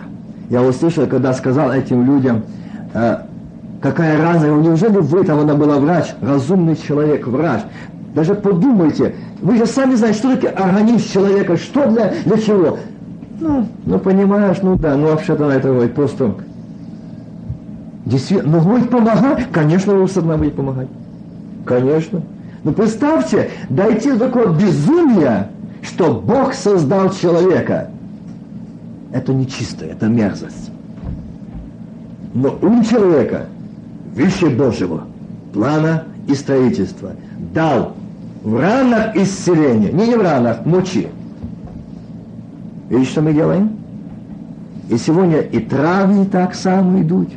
[0.50, 2.44] Я услышал, когда сказал этим людям,
[2.94, 3.18] э,
[3.82, 7.62] какая разница, неужели вы, там она была врач, разумный человек, врач,
[8.14, 12.78] даже подумайте, вы же сами знаете, что такое организм человека, что для, для чего.
[13.40, 16.36] Ну, ну понимаешь, ну да, ну вообще-то это будет просто...
[18.06, 20.88] Действительно, ну будет помогать, конечно, вы одна будет помогать.
[21.66, 22.22] Конечно.
[22.64, 25.50] Но представьте, дойти до такого безумия,
[25.82, 27.90] что Бог создал человека.
[29.12, 30.72] Это нечисто, это мерзость.
[32.34, 33.48] Но ум человека
[34.16, 35.06] выше Божьего
[35.54, 37.12] плана и строительства
[37.54, 37.94] дал
[38.44, 41.10] в ранах исцеления, не, не в ранах, мочи.
[42.90, 43.78] Видите, что мы делаем?
[44.90, 47.30] И сегодня и травы так само идут.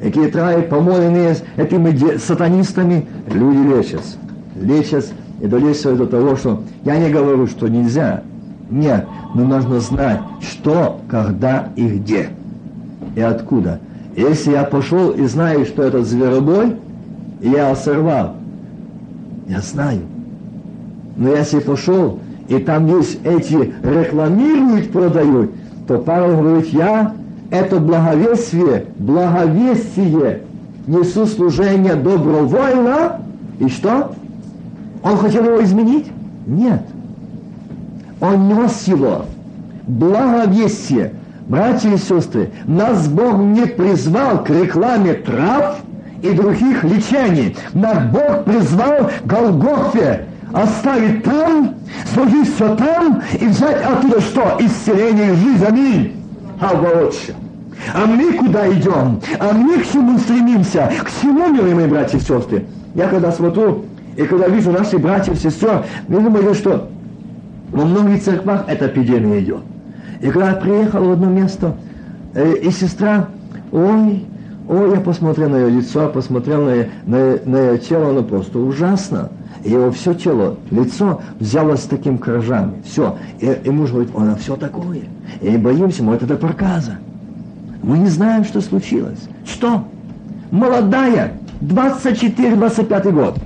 [0.00, 4.16] Какие травы, помоленные этими сатанистами, люди лечатся.
[4.54, 8.22] Лечатся и долечивают до того, что я не говорю, что нельзя.
[8.70, 12.30] Нет, но нужно знать, что, когда и где.
[13.14, 13.80] И откуда.
[14.16, 16.76] Если я пошел и знаю, что это зверобой,
[17.40, 18.36] и я сорвал,
[19.48, 20.02] я знаю.
[21.16, 25.50] Но если пошел, и там есть эти рекламируют, продают,
[25.86, 27.14] то Павел говорит, я
[27.50, 30.42] это благовестие, благовестие
[30.86, 33.20] несу служение добровольно.
[33.58, 34.12] И что?
[35.04, 36.06] Он хотел его изменить?
[36.46, 36.80] Нет.
[38.20, 39.26] Он нес его.
[39.86, 41.12] Благовестие.
[41.46, 45.76] Братья и сестры, нас Бог не призвал к рекламе трав
[46.22, 47.54] и других лечений.
[47.74, 50.24] Нас Бог призвал к Голгофе,
[50.54, 51.74] оставить там,
[52.14, 54.56] служить все там и взять оттуда что?
[54.58, 55.64] Исцеление и жизнь.
[55.66, 56.16] Аминь.
[56.58, 57.34] Аллаховича.
[57.92, 59.20] А мы куда идем?
[59.38, 60.90] А мы к чему стремимся?
[61.04, 62.64] К чему, милые мои братья и сестры?
[62.94, 63.84] Я когда смотрю,
[64.16, 66.88] И когда вижу братья и сестер, я думаю, что
[67.70, 69.62] во многих церквах эта эпидемия идет.
[70.20, 71.74] И когда я приехал в одно место,
[72.34, 73.28] э, и сестра,
[73.72, 74.24] ой,
[74.68, 79.30] ой, я посмотрел на ее лицо, посмотрел на, на, на ее тело, оно просто ужасно.
[79.64, 82.74] И его все тело, лицо взяло с таким кражами.
[82.84, 83.16] Все.
[83.40, 85.02] И, и муж говорит, она все такое.
[85.40, 86.98] И боимся, может, это проказа.
[87.82, 89.20] Мы не знаем, что случилось.
[89.44, 89.84] Что?
[90.50, 93.38] Молодая, 24-25 год.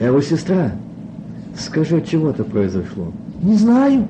[0.00, 0.70] Его сестра,
[1.58, 3.12] скажи, от чего это произошло?
[3.42, 4.06] Не знаю.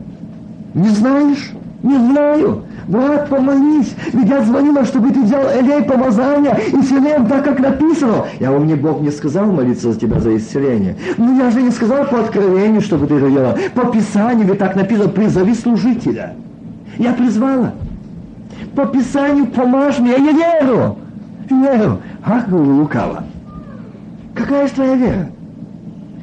[0.75, 1.53] Не знаешь?
[1.83, 2.65] Не знаю.
[2.89, 3.95] Брат, помолись.
[4.13, 8.25] Ведь я звонила, чтобы ты взял элей помазания и исцелением так, как написано.
[8.41, 10.97] Я вам мне Бог не сказал молиться за тебя за исцеление.
[11.17, 13.55] Ну я же не сказал по откровению, чтобы ты это делал.
[13.75, 16.35] По Писанию ведь так написано, призови служителя.
[16.99, 17.75] Я призвала.
[18.75, 20.97] По Писанию помажь мне, я верю.
[21.49, 21.99] Веру.
[22.25, 23.25] Ах, лукаво.
[24.35, 25.29] Какая же твоя вера?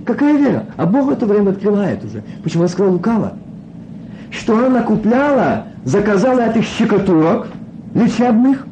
[0.05, 0.65] Какая вера?
[0.77, 2.23] А Бог в это время открывает уже.
[2.43, 3.33] Почему я сказал лукаво?
[4.29, 7.47] Что она купляла, заказала этих щекотурок
[7.95, 8.67] лечебных,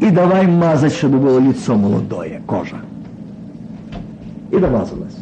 [0.00, 2.76] и давай мазать, чтобы было лицо молодое, кожа.
[4.50, 5.16] И домазалась.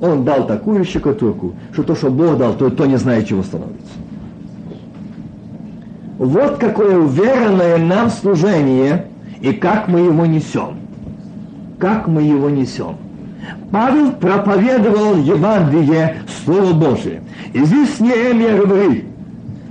[0.00, 3.94] Он дал такую щекотурку, что то, что Бог дал, то, то не знает, чего становится.
[6.18, 9.06] Вот какое уверенное нам служение,
[9.40, 10.76] и как мы его несем.
[11.78, 12.96] Как мы его несем.
[13.70, 17.22] Павел проповедовал Евангелие, Слово Божие.
[17.52, 19.04] И здесь Неемия говорит,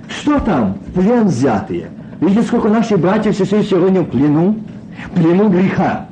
[0.09, 0.77] что там?
[0.93, 1.89] Плен взятые.
[2.19, 4.55] Видите, сколько наших братьев и сестер сегодня в плену?
[5.15, 6.07] Плену греха.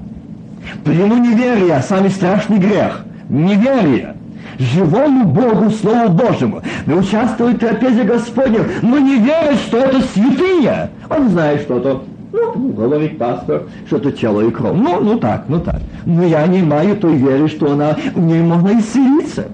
[0.83, 3.03] Плену неверия, самый страшный грех.
[3.29, 4.15] Неверие.
[4.59, 6.61] Живому Богу, Слову Божьему.
[6.85, 10.89] Мы участвуем в трапезе Господнем, но не верят, что это святыня.
[11.09, 12.05] Он знает, что
[12.37, 14.75] это ну, говорит пастор, что это тело и кровь.
[14.75, 15.81] Ну, ну так, ну так.
[16.05, 19.47] Но я не имею той веры, что она, в ней можно исцелиться.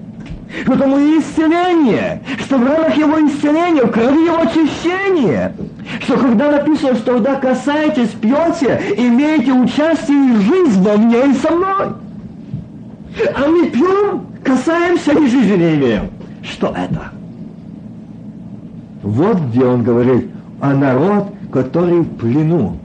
[0.66, 5.54] Потому и исцеление, что в ранах его исцеления, в крови его очищение.
[6.00, 11.50] Что когда написано, что когда касаетесь, пьете, имеете участие и жизнь во мне и со
[11.52, 11.94] мной.
[13.34, 16.10] А мы пьем, касаемся и жизни не имеем.
[16.42, 17.12] Что это?
[19.02, 20.30] Вот где он говорит,
[20.62, 22.76] а народ который в плену.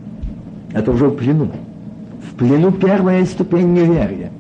[0.74, 1.52] Это уже в плену.
[2.24, 4.32] В плену первая ступень неверия.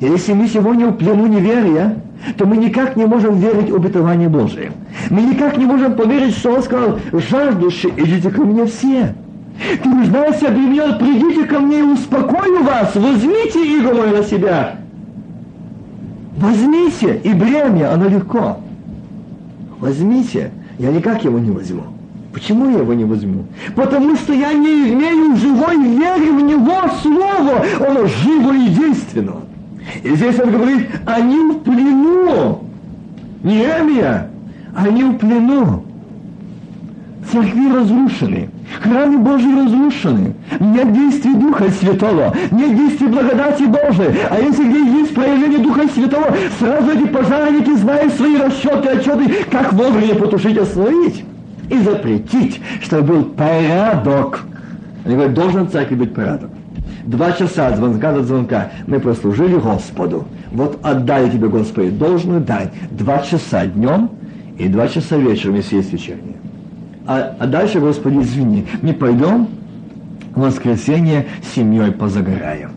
[0.00, 1.96] И если мы сегодня в плену неверия,
[2.36, 4.72] то мы никак не можем верить в обетование Божие.
[5.08, 9.14] Мы никак не можем поверить, что Он сказал, жаждущие, идите ко мне все.
[9.80, 14.76] Ты нуждаешься, объявил, придите ко мне и успокою вас, возьмите иго мое на себя.
[16.36, 18.58] Возьмите, и бремя, оно легко.
[19.78, 21.84] Возьмите, я никак его не возьму.
[22.38, 23.46] Почему я его не возьму?
[23.74, 27.64] Потому что я не имею живой веры в него слово.
[27.80, 29.38] Оно живо и единственно.
[30.04, 32.62] И здесь он говорит, они в плену.
[33.42, 34.30] Не Эмия,
[34.76, 35.82] они в плену.
[37.32, 38.50] Церкви разрушены.
[38.82, 40.34] Храмы Божьи разрушены.
[40.60, 42.36] Нет действия Духа Святого.
[42.52, 44.14] Нет действия благодати Божией.
[44.30, 49.72] А если где есть проявление Духа Святого, сразу эти пожарники знают свои расчеты, отчеты, как
[49.72, 51.24] вовремя потушить, остановить
[51.68, 54.44] и запретить, чтобы был порядок.
[55.04, 56.50] Они говорят, должен в церкви быть порядок.
[57.04, 60.26] Два часа от звонка до звонка мы прослужили Господу.
[60.52, 62.70] Вот отдай тебе, Господи, должную дать.
[62.90, 64.10] Два часа днем
[64.58, 66.36] и два часа вечером, если есть вечернее.
[67.06, 69.48] А, а дальше, Господи, извини, мы пойдем
[70.34, 72.72] в воскресенье с семьей позагораем.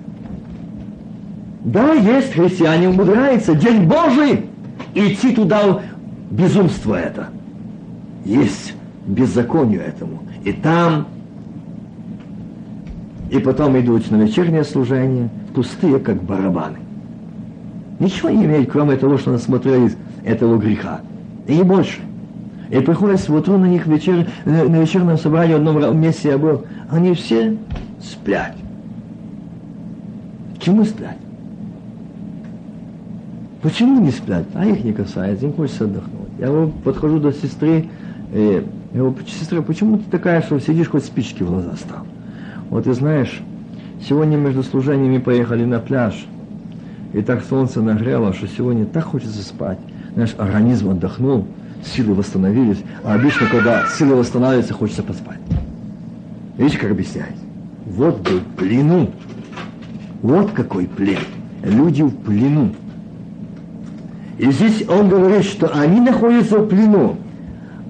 [1.65, 4.45] Да, есть христиане умудряются, день Божий,
[4.95, 5.81] идти туда
[6.31, 7.27] безумство это.
[8.23, 8.73] Есть
[9.11, 10.19] беззаконию этому.
[10.43, 11.07] И там,
[13.29, 16.77] и потом идут на вечернее служение, пустые, как барабаны.
[17.99, 21.01] Ничего не имеют, кроме того, что насмотрелись этого греха.
[21.47, 22.01] И не больше.
[22.69, 27.13] И приходится вот на них вечер, на вечернем собрании в одном месте я был, они
[27.13, 27.57] все
[28.01, 28.55] сплят.
[30.59, 31.17] Чему сплять?
[33.61, 34.45] Почему не сплят?
[34.53, 36.29] А их не касается, им хочется отдохнуть.
[36.39, 37.89] Я вот подхожу до сестры,
[38.31, 42.05] и я говорю, сестра, почему ты такая, что сидишь, хоть спички в глаза стал?
[42.69, 43.41] Вот ты знаешь,
[44.05, 46.25] сегодня между служениями поехали на пляж,
[47.13, 49.79] и так солнце нагрело, что сегодня так хочется спать.
[50.13, 51.47] Знаешь, организм отдохнул,
[51.85, 55.39] силы восстановились, а обычно, когда силы восстанавливаются, хочется поспать.
[56.57, 57.35] Видите, как объясняет?
[57.85, 59.09] Вот был плену.
[60.21, 61.19] Вот какой плен.
[61.63, 62.71] Люди в плену.
[64.37, 67.17] И здесь он говорит, что они находятся в плену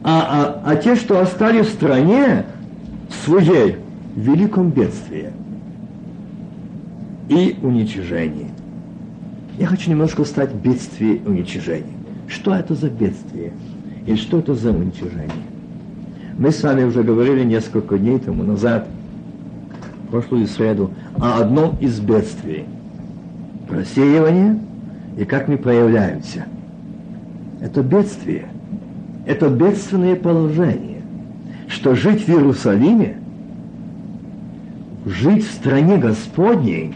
[0.03, 2.45] а, а, а те, что остались в стране
[3.23, 3.77] своей,
[4.15, 5.31] в великом бедствии.
[7.29, 8.49] и уничижение.
[9.57, 11.93] Я хочу немножко стать бедствие и уничижение.
[12.27, 13.53] Что это за бедствие?
[14.05, 15.29] И что это за уничижение?
[16.37, 18.87] Мы с вами уже говорили несколько дней тому назад,
[20.09, 22.65] прошлую среду, о одном из бедствий.
[23.69, 24.59] Просеивание
[25.17, 26.45] и как мы проявляемся.
[27.61, 28.47] Это бедствие.
[29.25, 31.01] Это бедственное положение,
[31.67, 33.17] что жить в Иерусалиме,
[35.05, 36.93] жить в стране Господней,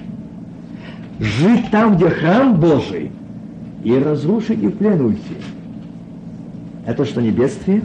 [1.20, 3.12] жить там, где храм Божий,
[3.84, 5.38] и разрушить и в плен уйти.
[6.88, 7.84] Это что, не бедствие?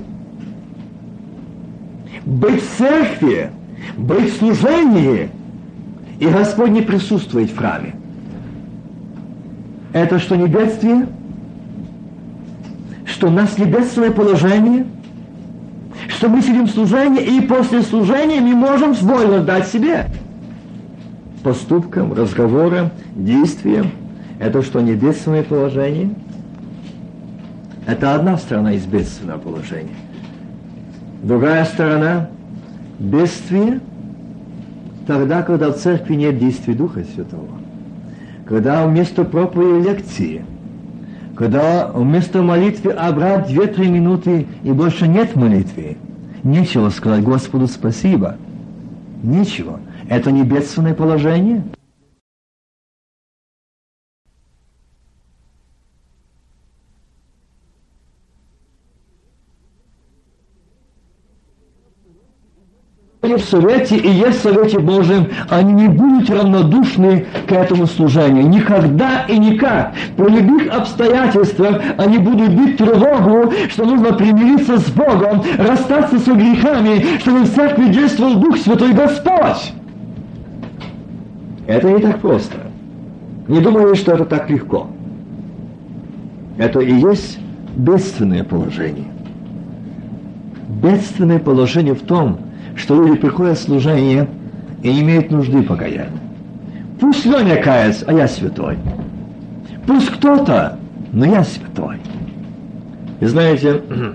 [2.24, 3.50] Быть в церкви,
[3.96, 5.28] быть в служении,
[6.18, 7.94] и Господь не присутствует в храме.
[9.92, 11.06] Это что, не бедствие?
[13.20, 14.86] Что у нас не бедственное положение?
[16.08, 20.06] Что мы сидим в служении, и после служения мы можем вольно дать себе
[21.42, 23.90] поступкам, разговорам, действиям.
[24.38, 24.94] Это что, не
[25.42, 26.14] положение?
[27.86, 29.96] Это одна сторона из бедственного положения.
[31.22, 32.30] Другая сторона–
[32.98, 33.80] бедствие
[35.06, 37.58] тогда, когда в церкви нет действия Духа Святого.
[38.46, 40.42] Когда вместо проповеди лекции,
[41.40, 45.96] когда вместо молитвы обрать две-три минуты и больше нет молитвы,
[46.42, 48.36] нечего сказать Господу спасибо.
[49.22, 49.80] Ничего.
[50.10, 50.44] Это не
[50.92, 51.62] положение–
[63.36, 68.48] в Совете и есть в Совете Божьем, они не будут равнодушны к этому служению.
[68.48, 69.92] Никогда и никак.
[70.16, 77.18] При любых обстоятельствах они будут бить тревогу, что нужно примириться с Богом, расстаться с грехами,
[77.18, 79.72] чтобы в церкви действовал Дух Святой Господь.
[81.66, 82.56] Это не так просто.
[83.48, 84.88] Не думаю, что это так легко.
[86.58, 87.38] Это и есть
[87.76, 89.06] бедственное положение.
[90.82, 92.38] Бедственное положение в том,
[92.80, 94.26] что люди приходят в служение
[94.82, 96.10] и не имеют нужды покаяния.
[96.98, 98.78] Пусть Леня кается, а я святой.
[99.86, 100.78] Пусть кто-то,
[101.12, 101.96] но я святой.
[103.20, 103.82] И знаете,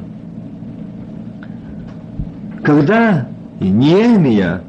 [2.63, 3.27] когда
[3.59, 4.61] Неемия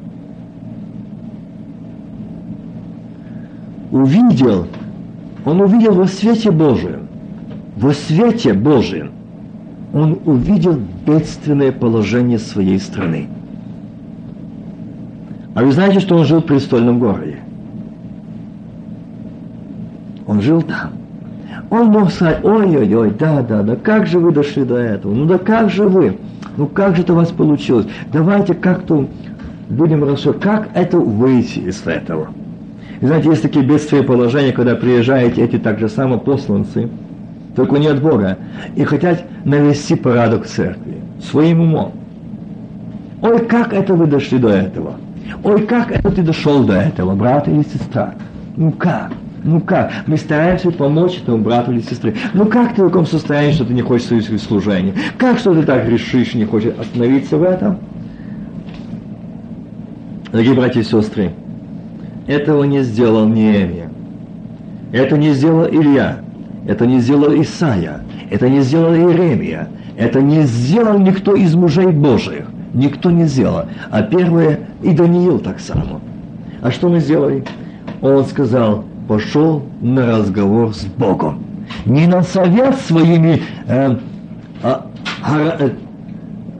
[3.90, 4.66] увидел,
[5.44, 7.08] он увидел во свете Божьем,
[7.76, 9.10] во свете Божьем,
[9.94, 13.28] он увидел бедственное положение своей страны.
[15.56, 17.38] А вы знаете, что он жил в престольном городе?
[20.26, 20.90] Он жил там.
[21.70, 25.14] Он мог сказать, ой-ой-ой, да-да-да, как же вы дошли до этого?
[25.14, 26.18] Ну да как же вы?
[26.58, 27.86] Ну как же это у вас получилось?
[28.12, 29.08] Давайте как-то
[29.70, 32.28] будем рассуждать, как это выйти из этого?
[33.00, 36.90] Знаете, есть такие бедствия положения, когда приезжаете эти так же самые посланцы,
[37.56, 38.36] только не от Бога,
[38.74, 41.92] и хотят навести порядок в церкви своим умом.
[43.22, 44.96] Ой, как это вы дошли до этого?
[45.42, 48.14] Ой, как это ты дошел до этого, брат или сестра?
[48.56, 49.12] Ну как?
[49.44, 49.92] Ну как?
[50.06, 52.14] Мы стараемся помочь этому брату или сестре.
[52.34, 54.94] Ну как ты в таком состоянии, что ты не хочешь своих служения?
[55.18, 57.78] Как что ты так решишь, не хочешь остановиться в этом?
[60.32, 61.32] Дорогие братья и сестры,
[62.26, 63.90] этого не сделал Неемия.
[64.92, 66.18] Это не сделал Илья.
[66.66, 68.00] Это не сделал Исаия.
[68.30, 69.68] Это не сделал Иеремия.
[69.96, 72.46] Это не сделал никто из мужей Божьих
[72.76, 73.64] никто не сделал.
[73.90, 76.00] А первое, и Даниил так само.
[76.62, 77.44] А что мы сделали?
[78.02, 81.42] Он сказал, пошел на разговор с Богом.
[81.84, 83.96] Не на совет своими э,
[84.62, 84.86] а,
[85.58, 85.70] э,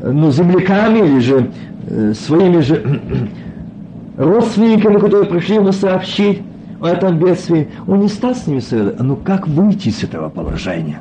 [0.03, 1.51] ну, земляками или же
[1.87, 3.01] э, своими же
[4.17, 6.43] родственниками, которые пришли ему сообщить
[6.81, 7.69] о этом бедствии.
[7.87, 9.01] Он не стал с ними советовать.
[9.01, 11.01] Ну как выйти из этого положения?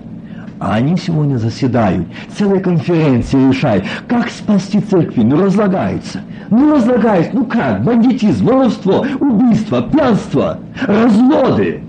[0.60, 5.22] А они сегодня заседают, целые конференции решают, как спасти церкви.
[5.22, 6.22] Ну, разлагается.
[6.50, 7.32] Ну, разлагается.
[7.34, 7.84] Ну как?
[7.84, 11.84] Бандитизм, воровство, убийство, пьянство, разводы.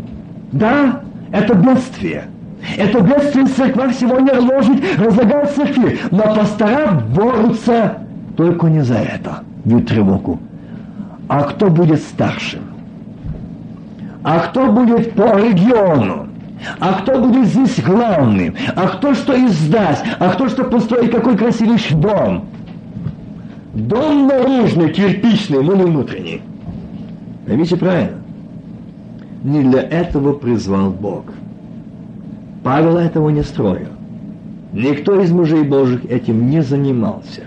[0.50, 1.00] Да,
[1.30, 2.24] это бедствие.
[2.76, 6.00] Это бедствие в церквах сегодня ложит, разлагает церкви.
[6.10, 7.98] Но пастора борются
[8.36, 10.40] только не за это, бьют тревогу.
[11.28, 12.62] А кто будет старшим?
[14.24, 16.26] А кто будет по региону?
[16.78, 18.54] А кто будет здесь главным?
[18.74, 20.04] А кто что издаст?
[20.18, 22.46] А кто что построит какой красивый дом?
[23.74, 26.42] Дом наружный, кирпичный, но не внутренний.
[27.46, 28.18] Поймите правильно.
[29.44, 31.24] Не для этого призвал Бог.
[32.64, 33.88] Павел этого не строил.
[34.72, 37.42] Никто из мужей Божьих этим не занимался.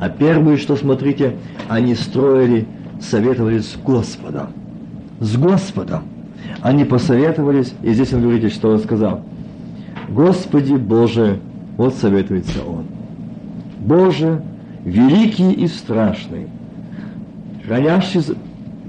[0.00, 1.36] А первое, что, смотрите,
[1.68, 2.66] они строили,
[3.00, 4.48] советовались с Господом.
[5.20, 6.02] с Господом.
[6.60, 9.22] Они посоветовались, и здесь он говорит, что он сказал.
[10.08, 11.38] Господи Боже,
[11.76, 12.86] вот советуется он.
[13.80, 14.42] Боже,
[14.84, 16.48] великий и страшный,
[17.66, 18.20] хранящий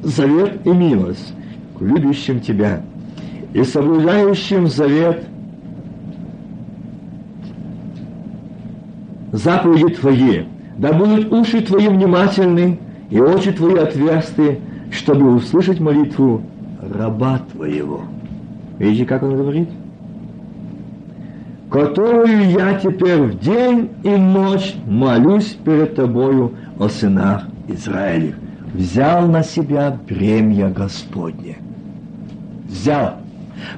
[0.02, 1.34] завет и милость
[1.78, 2.82] к любящим Тебя
[3.54, 5.26] и соблюдающим завет
[9.32, 10.44] заповеди Твои,
[10.78, 12.80] да будут уши Твои внимательны
[13.10, 14.60] и очи Твои отверсты,
[14.92, 16.42] чтобы услышать молитву
[16.82, 18.02] раба Твоего.
[18.78, 19.70] Видите, как он говорит?
[21.70, 28.36] Которую я теперь в день и ночь молюсь перед Тобою о сынах Израилев.
[28.74, 31.58] Взял на себя бремя Господне.
[32.68, 33.16] Взял.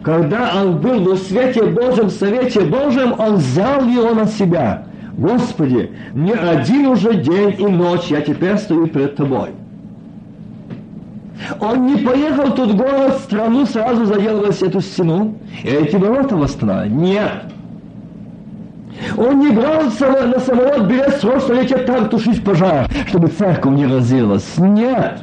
[0.04, 4.86] Когда он был в свете Божьем, в совете Божьем, он взял его на себя.
[5.18, 9.50] Господи, не один уже день и ночь я теперь стою перед Тобой.
[11.60, 16.94] Он не поехал в тот город, страну, сразу заделывать эту стену и эти ворота восстановить.
[16.94, 17.44] Нет.
[19.18, 24.58] Он не брал на самолет билет срочно лететь там тушить пожар, чтобы церковь не разилась.
[24.58, 25.20] Нет.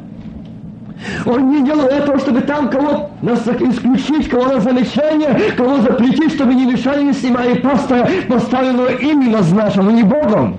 [1.25, 6.55] Он не делал этого, чтобы там кого нас исключить, кого на замечание, кого запретить, чтобы
[6.55, 10.59] не мешали, не снимали пастора, поставленного ими назначенного, не Богом.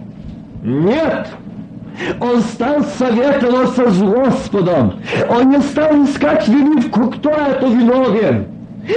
[0.64, 1.28] Нет.
[2.20, 4.94] Он стал советоваться с Господом.
[5.30, 8.48] Он не стал искать вины, кто это виновен.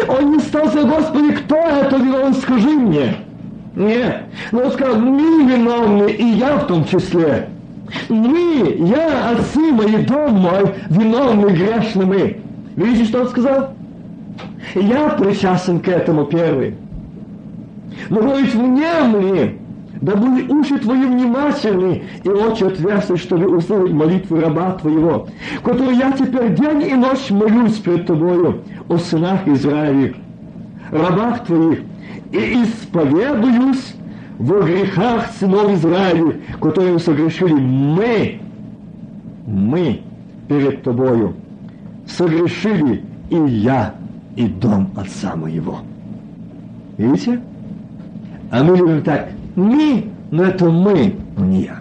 [0.08, 3.16] Он не стал сказать, Господи, кто это виновен, скажи мне.
[3.74, 4.24] Нет.
[4.52, 7.48] Но он сказал, мы виновны, и я в том числе.
[8.08, 12.36] Мы, я, отцы мои, дом мой, виновны грешны
[12.76, 13.74] Видите, что он сказал?
[14.74, 16.74] Я причастен к этому первый.
[18.08, 19.58] Но говорит, внемли,
[20.02, 25.28] да были уши твои внимательны и очи отверсты, чтобы услышать молитву раба твоего,
[25.62, 30.14] которую я теперь день и ночь молюсь перед тобою о сынах Израиля,
[30.90, 31.82] рабах твоих,
[32.32, 33.94] и исповедуюсь
[34.38, 38.40] во грехах сынов Израиля, которые согрешили мы,
[39.46, 40.00] мы
[40.48, 41.34] перед тобою,
[42.08, 43.94] согрешили и я,
[44.34, 45.78] и дом отца моего.
[46.98, 47.40] Видите?
[48.50, 51.80] А мы говорим так, мы, но это мы, но не я.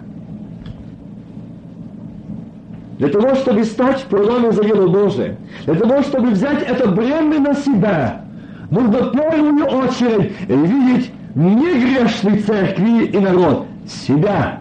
[2.98, 8.22] Для того, чтобы стать проломе завета Божия, для того, чтобы взять это бремя на себя,
[8.70, 14.60] нужно в первую очередь видеть не грешной церкви и народ, себя.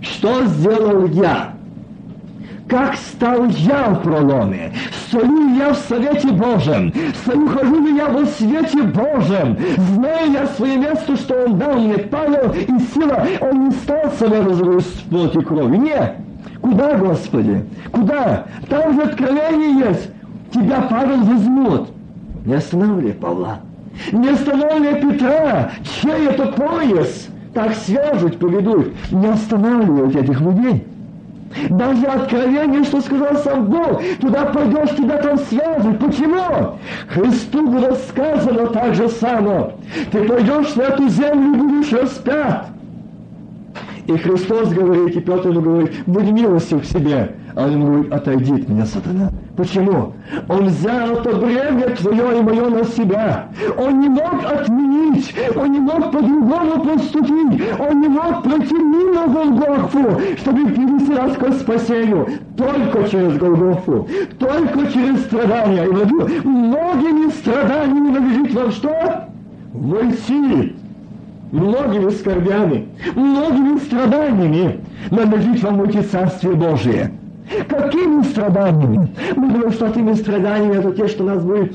[0.00, 1.57] Что сделал я?
[2.68, 4.72] Как стал я в проломе?
[5.06, 6.92] Стою я в Совете Божьем,
[7.22, 9.56] стою, хожу ли я во свете Божьем,
[9.94, 14.84] знаю я свое место, что Он дал мне, Павел и сила, Он не стал советовать
[14.84, 15.78] с плоти крови.
[15.78, 16.16] Нет.
[16.60, 17.64] Куда, Господи?
[17.90, 18.44] Куда?
[18.68, 20.10] Там же откровение есть.
[20.52, 21.88] Тебя, Павел, возьмут.
[22.44, 23.60] Не останавливай Павла.
[24.12, 25.70] Не останавливай Петра.
[26.02, 27.28] Чей это пояс?
[27.54, 28.92] Так свяжут, поведут.
[29.10, 30.84] Не останавливают этих людей.
[31.70, 35.98] Даже откровение, что сказал сам Бог, туда пойдешь, тебя там свяжут.
[35.98, 36.78] Почему?
[37.08, 39.72] Христу было сказано так же само.
[40.12, 42.66] Ты пойдешь на эту землю и будешь распят.
[44.06, 47.34] И Христос говорит, и Петр говорит, будь милостив к себе.
[47.58, 49.30] А он ему говорит, отойди от меня, сатана.
[49.56, 50.12] Почему?
[50.48, 53.48] Он взял это бремя твое и мое на себя.
[53.76, 60.20] Он не мог отменить, он не мог по-другому поступить, он не мог пройти мимо Голгофу,
[60.36, 62.28] чтобы привести нас к спасению.
[62.56, 64.06] Только через Голгофу,
[64.38, 65.84] только через страдания.
[65.84, 69.24] И многими страданиями надлежит вам что?
[69.72, 70.76] Войти
[71.50, 72.86] многими скорбями,
[73.16, 74.80] многими страданиями
[75.10, 77.17] надлежит вам уйти Царствие Божие.
[77.68, 79.08] Какими страданиями?
[79.36, 81.74] Мы думаем, что этими страданиями это те, что нас будет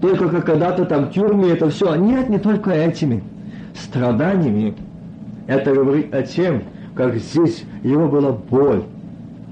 [0.00, 1.94] только как когда-то там в тюрьме, это все.
[1.96, 3.22] Нет, не только этими
[3.74, 4.74] страданиями.
[5.46, 6.62] Это говорит о тем,
[6.94, 8.84] как здесь его была боль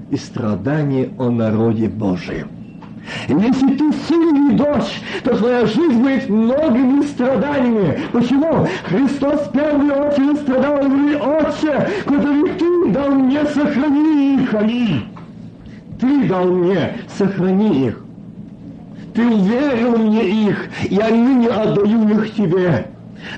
[0.09, 2.49] и страдание о народе Божьем.
[3.27, 7.99] Если ты сын и дочь, то твоя жизнь будет многими страданиями.
[8.11, 8.67] Почему?
[8.85, 15.05] Христос в первую очередь страдал и говорит, Отче, который ты дал мне, сохрани их, они.
[15.99, 18.03] Ты дал мне, сохрани их.
[19.13, 22.87] Ты уверил мне их, я ныне отдаю их тебе.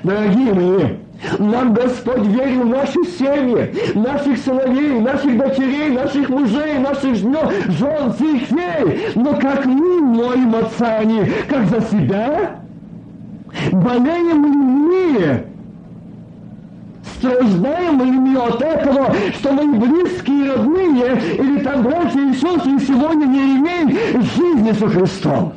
[0.02, 0.96] Дорогие мои,
[1.38, 7.36] нам Господь верил наши семьи, наших сыновей, наших дочерей, наших мужей, наших жен,
[7.68, 9.08] жен церквей.
[9.14, 12.60] Но как мы молим Отца, они как за себя?
[13.72, 15.44] Болеем мы?
[17.16, 23.56] Страждаем мы от этого, что мои близкие, родные, или там братья и сестры сегодня не
[23.56, 25.52] имеют жизни со Христом.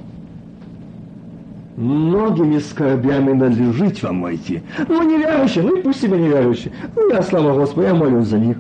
[1.83, 4.61] Многими скорбями надлежит вам войти.
[4.87, 6.71] Ну, неверующие, ну и пусть себе неверующие.
[6.95, 8.57] Ну, я, слава Господу, я молюсь за них.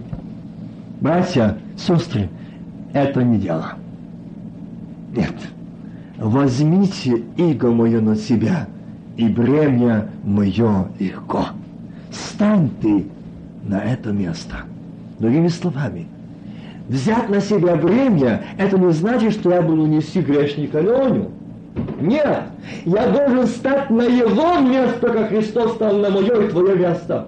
[0.99, 2.27] Братья, сестры,
[2.91, 3.75] это не дело.
[5.15, 5.35] Нет.
[6.17, 8.67] Возьмите иго мое на себя,
[9.15, 11.45] и бремя мое легко.
[12.11, 13.05] Стань ты
[13.63, 14.63] на это место.
[15.19, 16.07] Другими словами,
[16.89, 21.31] взять на себя бремя, это не значит, что я буду нести грешника Леню.
[21.99, 22.43] Нет,
[22.85, 27.27] я должен стать на его место, как Христос стал на мое и твое место.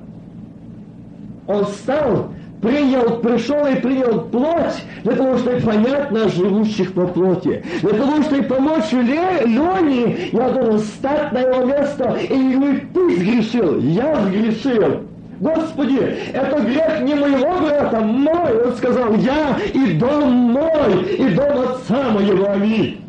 [1.48, 2.30] Он стал,
[2.62, 7.64] принял, пришел и принял плоть для того, чтобы понять нас, живущих по плоти.
[7.82, 13.80] Для того, чтобы помочь Лене, я должен стать на его место и не ты сгрешил,
[13.80, 15.04] я сгрешил.
[15.40, 16.00] Господи,
[16.34, 18.64] это грех не моего брата, мой.
[18.66, 22.52] Он сказал, я и дом мой, и дом отца моего.
[22.52, 23.05] Аминь.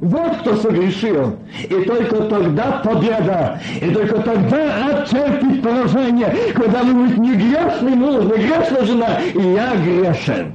[0.00, 1.36] Вот кто согрешил.
[1.64, 3.60] И только тогда победа.
[3.80, 9.40] И только тогда оттерпит поражение, когда вы будете не грешный муж, не грешная жена, и
[9.40, 10.52] я грешен.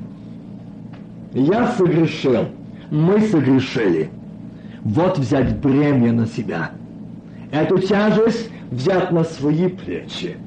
[1.34, 2.50] Я согрешил.
[2.92, 4.12] Мы согрешили.
[4.82, 6.72] Вот взять бремя на себя.
[7.52, 10.38] Эту тяжесть взять на свои плечи.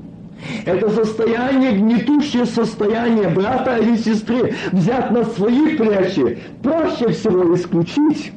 [0.66, 6.38] Это состояние, гнетущее состояние брата или сестры взять на свои плечи.
[6.62, 8.32] Проще всего исключить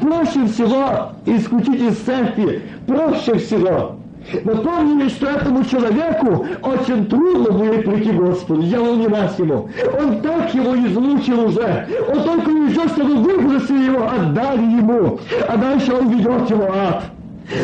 [0.00, 3.96] Проще всего исключить из церкви, проще всего.
[4.44, 8.62] Но помнили, что этому человеку очень трудно будет прийти Господу.
[8.62, 9.68] Я волновался ему.
[10.00, 11.86] Он так его измучил уже.
[12.08, 15.20] Он только уезжал, чтобы выбросили его, отдали ему.
[15.48, 17.04] А дальше он ведет его ад.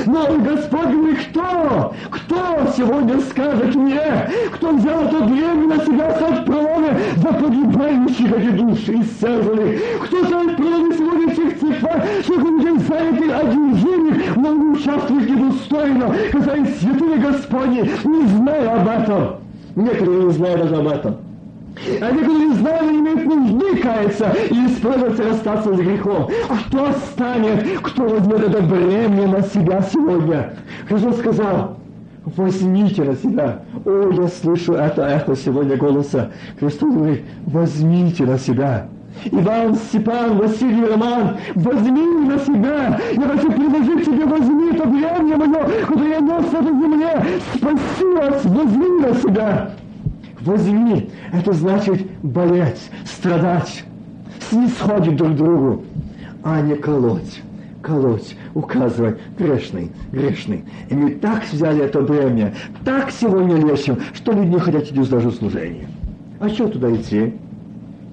[0.06, 1.94] Но Господь говорит, кто?
[2.10, 2.36] Кто
[2.76, 4.00] сегодня скажет мне,
[4.52, 9.80] кто взял это бремя на себя стать проломе за погибающих эти души исцеженных?
[10.04, 16.78] Кто станет проломе сегодня всех церквах, сколько людей заняты одержимых, но не участвуют недостойно, касаясь
[16.78, 19.36] святыни Господни, не зная об этом.
[19.74, 21.31] Некоторые не знают даже об этом.
[22.00, 26.28] А некоторые знали, не имеют нужды каяться и исправиться расстаться с грехом.
[26.48, 30.54] А кто станет, кто возьмет это бремя на себя сегодня?
[30.88, 31.76] Христос сказал,
[32.24, 33.62] возьмите на себя.
[33.84, 36.30] О, я слышу это эхо сегодня голоса.
[36.60, 38.86] Христос говорит, возьмите на себя.
[39.24, 42.98] Иван, Степан, Василий, Роман, возьми на себя.
[43.12, 47.24] Я хочу предложить тебе, возьми это бремя мое, которое я нес на этой земле.
[47.54, 49.70] Спаси вас, возьми на себя
[50.44, 51.10] возьми.
[51.32, 53.84] Это значит болеть, страдать,
[54.48, 55.84] снисходить друг другу,
[56.42, 57.42] а не колоть
[57.82, 60.64] колоть, указывать, грешный, грешный.
[60.88, 65.30] И мы так взяли это бремя, так сегодня лечим, что люди не хотят идти даже
[65.32, 65.88] служение.
[66.40, 67.34] А что туда идти?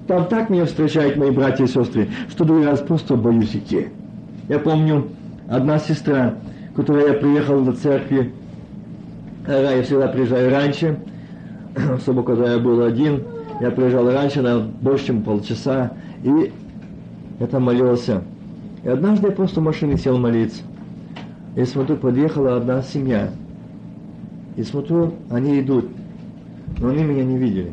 [0.06, 3.88] Там так меня встречают мои братья и сестры, что другой раз просто боюсь идти.
[4.48, 5.08] Я помню,
[5.48, 6.34] одна сестра,
[6.74, 8.32] которая я приехал до церкви,
[9.46, 10.98] я всегда приезжаю раньше,
[11.96, 13.22] особо когда я был один,
[13.60, 15.92] я приезжал раньше на больше, чем полчаса,
[16.22, 16.52] и
[17.46, 18.22] там молился.
[18.84, 20.62] И однажды я просто в машине сел молиться.
[21.56, 23.30] И смотрю, подъехала одна семья.
[24.56, 25.88] И смотрю, они идут,
[26.78, 27.72] но они меня не видели.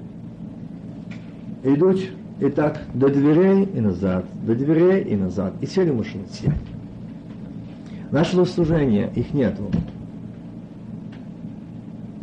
[1.64, 2.00] Идут,
[2.39, 5.54] и так до дверей и назад, до дверей и назад.
[5.62, 6.54] И сели в машину, сели.
[8.12, 9.64] Начало служение, их нету.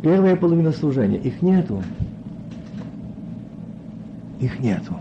[0.05, 1.81] Первая половина служения, их нету.
[4.39, 4.93] Их нету.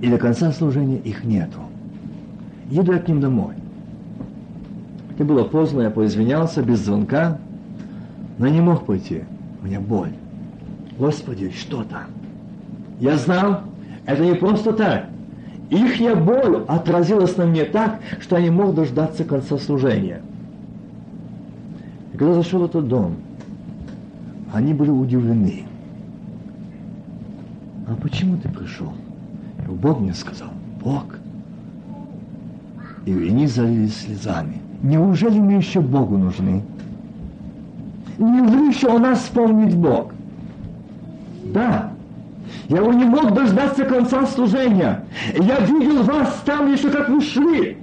[0.00, 1.58] И до конца служения их нету.
[2.70, 3.54] Еду я к ним домой.
[5.10, 7.38] Это было поздно, я поизвинялся, без звонка,
[8.38, 9.24] но не мог пойти.
[9.60, 10.12] У меня боль.
[10.96, 12.04] Господи, что там?
[13.00, 13.62] Я знал,
[14.06, 15.06] это не просто так.
[15.68, 20.22] Ихняя боль отразилась на мне так, что я не мог дождаться конца служения.
[22.14, 23.16] И когда зашел в этот дом,
[24.52, 25.64] они были удивлены.
[27.86, 28.92] А почему ты пришел?
[29.66, 30.50] И Бог мне сказал,
[30.82, 31.18] Бог.
[33.06, 34.60] И они залились слезами.
[34.82, 36.62] Неужели мы еще Богу нужны?
[38.18, 40.12] Неужели еще у нас вспомнить Бог?
[41.44, 41.92] Да.
[42.68, 45.04] Я его не мог дождаться конца служения.
[45.38, 47.78] Я видел вас там еще, как вы шли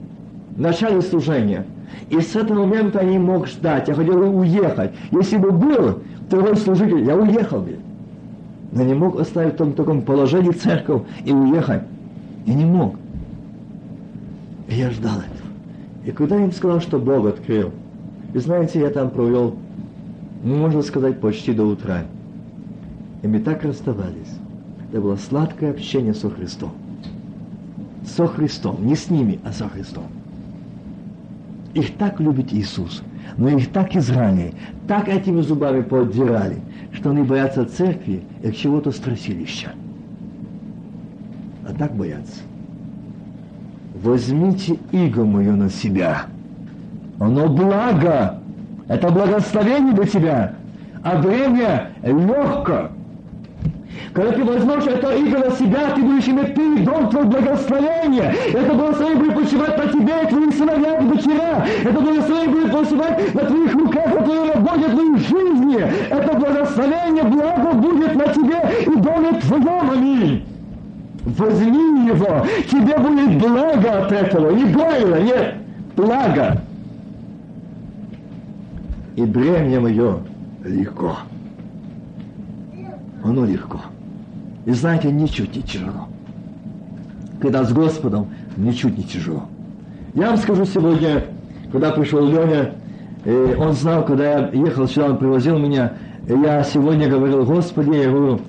[0.56, 1.66] в начале служения.
[2.10, 3.88] И с этого момента я не мог ждать.
[3.88, 4.92] Я хотел уехать.
[5.12, 7.78] Если бы был второй служитель, я уехал бы.
[8.72, 11.84] Но не мог оставить в том таком положении церковь и уехать.
[12.46, 12.96] Я не мог.
[14.68, 15.50] И я ждал этого.
[16.06, 17.72] И когда я им сказал, что Бог открыл,
[18.34, 19.56] и знаете, я там провел,
[20.44, 22.04] ну, можно сказать, почти до утра.
[23.22, 24.36] И мы так расставались.
[24.92, 26.72] Это было сладкое общение со Христом.
[28.06, 30.06] со Христом, не с ними, а со Христом.
[31.76, 33.04] Их так любит Иисус,
[33.36, 34.54] но их так изранили,
[34.88, 36.62] так этими зубами поддирали,
[36.94, 39.72] что они боятся церкви и к чего-то страшилища.
[41.68, 42.44] А так боятся.
[44.02, 46.28] Возьмите иго мое на себя.
[47.20, 48.40] Оно благо.
[48.88, 50.56] Это благословение для тебя.
[51.04, 52.90] А время легко.
[54.16, 58.34] Когда ты возьмешь это иго на себя, ты будешь иметь ты дом твой благословение.
[58.54, 61.68] Это благословение будет почивать на тебе и твоих сыновьях и дочерях.
[61.84, 65.82] Это благословение будет почивать на твоих руках, на твоей работе, твоей жизни.
[66.10, 69.92] Это благословение, благо будет на тебе и доме твоем.
[69.92, 70.46] Аминь.
[71.26, 74.52] Возьми его, тебе будет благо от этого.
[74.52, 75.56] Не больно, нет,
[75.98, 76.62] благо.
[79.18, 80.20] И бремя мое
[80.64, 81.18] легко.
[83.22, 83.82] Оно легко.
[84.66, 86.08] И знаете, ничуть не тяжело.
[87.40, 89.44] Когда с Господом, ничуть не тяжело.
[90.14, 91.26] Я вам скажу сегодня,
[91.72, 92.72] когда пришел Леня,
[93.26, 95.94] и он знал, когда я ехал сюда, он привозил меня,
[96.28, 98.40] я сегодня говорил, Господи, я говорю,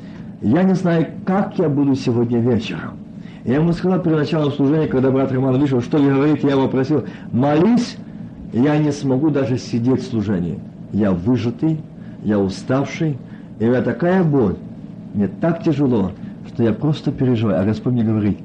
[0.43, 2.97] я не знаю, как я буду сегодня вечером.
[3.45, 6.69] Я ему сказал перед началом служения, когда брат Роман вышел, что вы говорите, я его
[6.69, 7.97] просил, молись,
[8.53, 10.59] я не смогу даже сидеть в служении.
[10.93, 11.81] Я выжатый,
[12.23, 13.19] я уставший,
[13.59, 14.57] и у меня такая боль,
[15.17, 16.13] мне так тяжело,
[16.47, 17.63] что я просто переживаю.
[17.63, 18.39] А Господь мне говорит,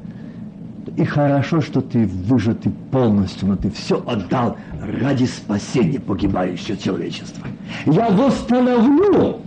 [0.95, 7.45] и хорошо, что ты выжатый полностью, но ты все отдал ради спасения погибающего человечества.
[7.85, 9.41] Я восстановлю,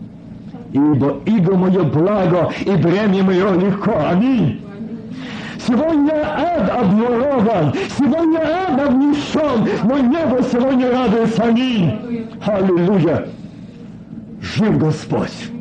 [0.72, 3.94] ибо иго мое благо, и бремя мое легко.
[4.06, 4.60] Аминь.
[5.66, 11.42] Сегодня ад обворован, сегодня ад обнесен, но небо сегодня радуется.
[11.42, 12.28] Аминь.
[12.44, 13.28] Аллилуйя.
[14.42, 15.54] Жив Господь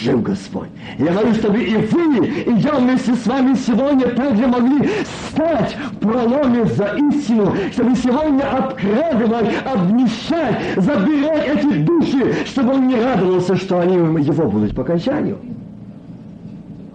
[0.00, 0.68] жив Господь.
[0.98, 4.88] Я говорю, чтобы и вы, и я вместе с вами сегодня также могли
[5.28, 12.96] стать в проломе за истину, чтобы сегодня обкрадывать, обнищать, забирать эти души, чтобы он не
[12.96, 15.38] радовался, что они его будут по окончанию.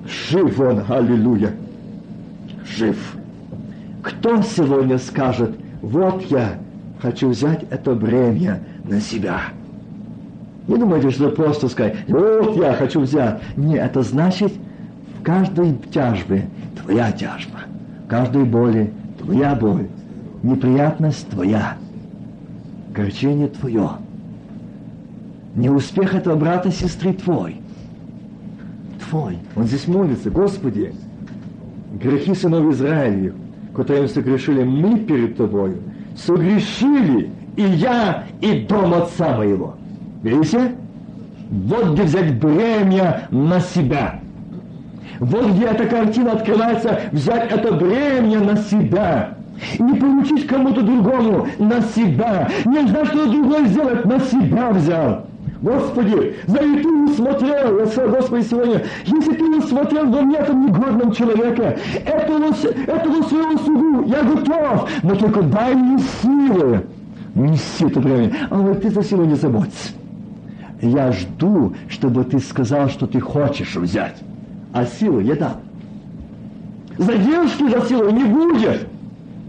[0.06, 1.54] Жив он, аллилуйя,
[2.66, 2.97] жив.
[4.02, 6.58] Кто сегодня скажет, вот я
[7.02, 9.41] хочу взять это бремя на себя–
[10.70, 13.41] не думайте, что просто сказать, вот я хочу взять.
[13.57, 14.53] Нет, это значит,
[15.20, 16.47] в каждой тяжбе
[16.82, 17.61] твоя тяжба,
[18.05, 19.88] в каждой боли твоя боль,
[20.43, 21.76] неприятность твоя,
[22.93, 23.89] горчение твое.
[25.55, 27.59] Неуспех этого брата, сестры твой.
[29.09, 29.39] Твой.
[29.55, 30.93] Он здесь молится, Господи,
[31.99, 33.34] грехи сынов Израилев,
[33.76, 35.80] которые согрешили мы перед Тобою,
[36.15, 39.79] согрешили и я, и дом отца моего.
[40.24, 40.76] Видите?
[41.49, 44.20] Вот где взять бремя на себя.
[45.20, 49.36] Вот где эта картина открывается, взять это бремя на себя.
[49.78, 52.49] И не получить кому-то другому на себя.
[52.65, 55.26] Не ждать, что другой сделать, на себя взял.
[55.61, 61.11] Господи, за ты усмотрел, я сказал, Господи, сегодня, если ты усмотрел во мне этом негодном
[61.11, 62.45] человека, этого,
[62.88, 66.86] этого своего слугу, я готов, но только дай мне силы
[67.36, 68.32] нести это бремя.
[68.49, 69.89] А вот ты за силу не заботься
[70.82, 74.18] я жду, чтобы ты сказал, что ты хочешь взять.
[74.74, 75.58] А силу я дам.
[76.98, 78.88] Задержки за силу не будет.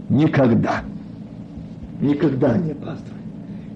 [0.09, 0.83] Никогда.
[1.99, 3.13] Никогда не пастор.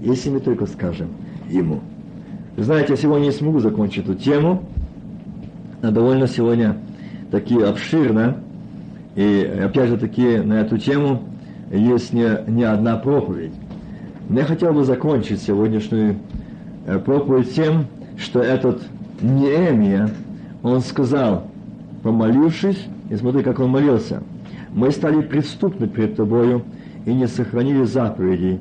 [0.02, 1.10] Если мы только скажем
[1.50, 1.82] ему.
[2.58, 4.64] Знаете, я сегодня не смогу закончить эту тему.
[5.82, 6.78] Она довольно сегодня
[7.32, 8.38] такие обширно.
[9.16, 11.24] И опять же таки на эту тему
[11.72, 13.54] есть не, не одна проповедь.
[14.30, 16.18] Но я хотел бы закончить сегодняшнюю
[16.86, 18.84] Э, проповедь тем, что этот
[19.22, 20.10] Неемия,
[20.62, 21.48] он сказал,
[22.04, 24.22] помолившись, и смотри, как он молился,
[24.74, 26.64] мы стали преступны перед тобою
[27.06, 28.60] и не сохранили заповедей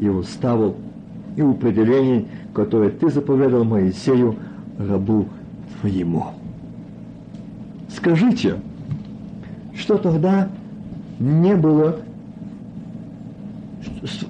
[0.00, 0.74] и уставов
[1.36, 4.36] и определений, которые ты заповедал Моисею,
[4.78, 5.28] рабу
[5.80, 6.26] твоему.
[7.88, 8.56] Скажите,
[9.74, 10.48] что тогда
[11.18, 12.00] не было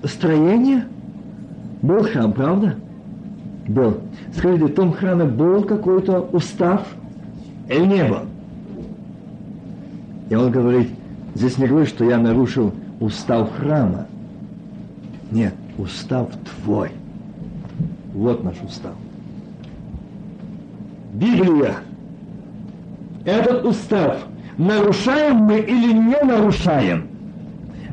[0.05, 0.87] строения?
[1.81, 2.77] Был храм, правда?
[3.69, 3.99] Был.
[4.37, 6.87] Скажите, в том храме был какой-то устав
[7.69, 8.21] или не был?
[10.31, 10.89] И он говорит,
[11.35, 14.07] здесь не говорит, что я нарушил устав храма.
[15.31, 16.29] Нет, устав
[16.63, 16.91] твой.
[18.15, 18.95] Вот наш устав.
[21.15, 21.77] Библия.
[23.25, 24.27] Этот устав
[24.59, 27.07] нарушаем мы или не нарушаем?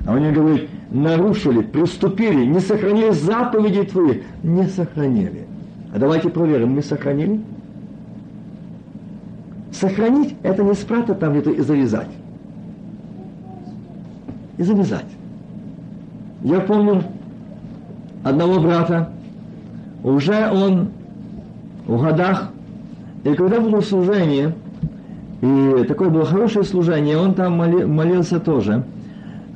[0.06, 5.49] А он мне говорит, нарушили, приступили, не сохранили заповеди твои, не сохранили.
[5.94, 7.42] А давайте проверим, мы сохранили?
[9.72, 12.10] Сохранить– это не спрятать там где-то и завязать.
[14.58, 15.06] и завязать.
[16.44, 17.04] Я помню
[18.24, 19.10] одного брата,
[20.04, 20.90] уже он
[21.88, 22.52] в годах,
[23.24, 24.54] и когда было служение,
[25.42, 28.84] и такое было хорошее служение, он там моли, молился тоже,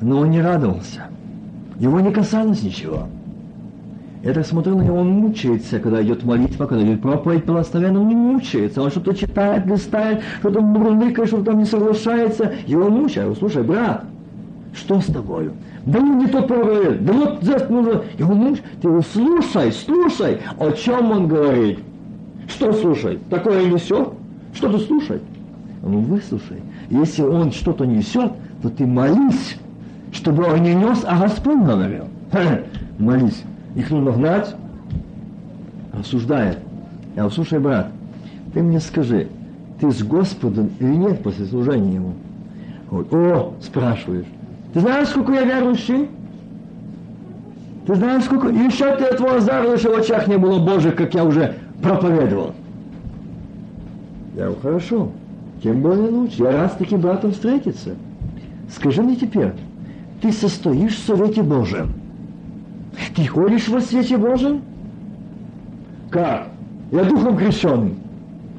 [0.01, 1.01] но он не радовался.
[1.79, 3.07] Его не касалось ничего.
[4.23, 8.07] Я так смотрю на него, он мучается, когда идет молитва, когда идет проповедь благословенно, он
[8.07, 8.81] не мучается.
[8.81, 12.53] Он что-то читает, листает, что-то мурлыкает, что-то там не соглашается.
[12.65, 13.37] Его мучают.
[13.37, 14.05] Слушай, брат,
[14.73, 15.51] что с тобою?
[15.85, 18.03] Да ну не то проповедь, да вот здесь нужно.
[18.17, 18.63] Его мучают.
[18.81, 21.79] Ты его слушай, слушай, о чем он говорит.
[22.47, 23.19] Что слушай?
[23.29, 24.07] Такое несет?
[24.53, 25.19] Что ты слушай?
[25.81, 26.61] Ну выслушай.
[26.89, 29.57] Если он что-то несет, то ты молись,
[30.13, 32.05] чтобы он не нес, а Господь говорил.
[32.99, 33.43] Молись.
[33.75, 34.55] Их нужно гнать,
[35.91, 36.59] осуждает.
[37.15, 37.87] Я слушай, брат,
[38.53, 39.27] ты мне скажи,
[39.79, 42.13] ты с Господом или нет после служения Ему?
[42.89, 44.25] Вот, о, спрашиваешь,
[44.73, 46.09] ты знаешь, сколько я верующий?
[47.85, 48.47] Ты знаешь, сколько...
[48.47, 52.53] Еще ты этого заглыша в очах не было Божьих, как я уже проповедовал.
[54.35, 55.11] Я говорю, хорошо,
[55.61, 56.43] тем более лучше.
[56.43, 57.95] Я раз таким братом встретиться.
[58.73, 59.51] Скажи мне теперь,
[60.21, 61.93] ты состоишь в Совете Божьем?
[63.15, 64.61] Ты ходишь во свете Божьем?
[66.09, 66.49] Как?
[66.91, 67.95] Я духом крещенный.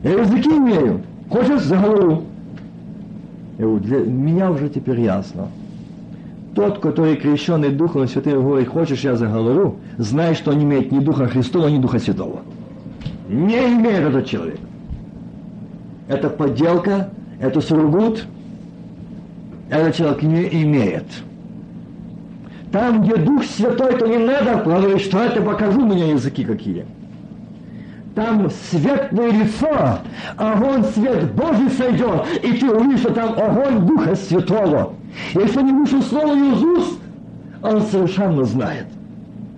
[0.02, 1.00] Я языки имею.
[1.30, 2.24] Хочешь, заговорю.
[3.58, 5.48] И вот для меня уже теперь ясно.
[6.54, 11.26] Тот, который крещенный Духом Святым говорит, хочешь, я заговорю, знай, что он имеет ни Духа
[11.26, 12.42] Христова, ни Духа Святого.
[13.28, 14.60] Не имеет этот человек.
[16.06, 17.08] Это подделка,
[17.40, 18.26] это сургут,
[19.70, 21.06] этот человек не имеет.
[22.74, 26.84] Там, где Дух Святой, то не надо говорить, что это покажу мне языки какие.
[28.16, 30.00] Там светлое лицо,
[30.36, 34.94] огонь свет Божий сойдет, и ты увидишь, что там огонь Духа Святого.
[35.34, 36.98] Если не вышел слово из уст,
[37.62, 38.86] он совершенно знает.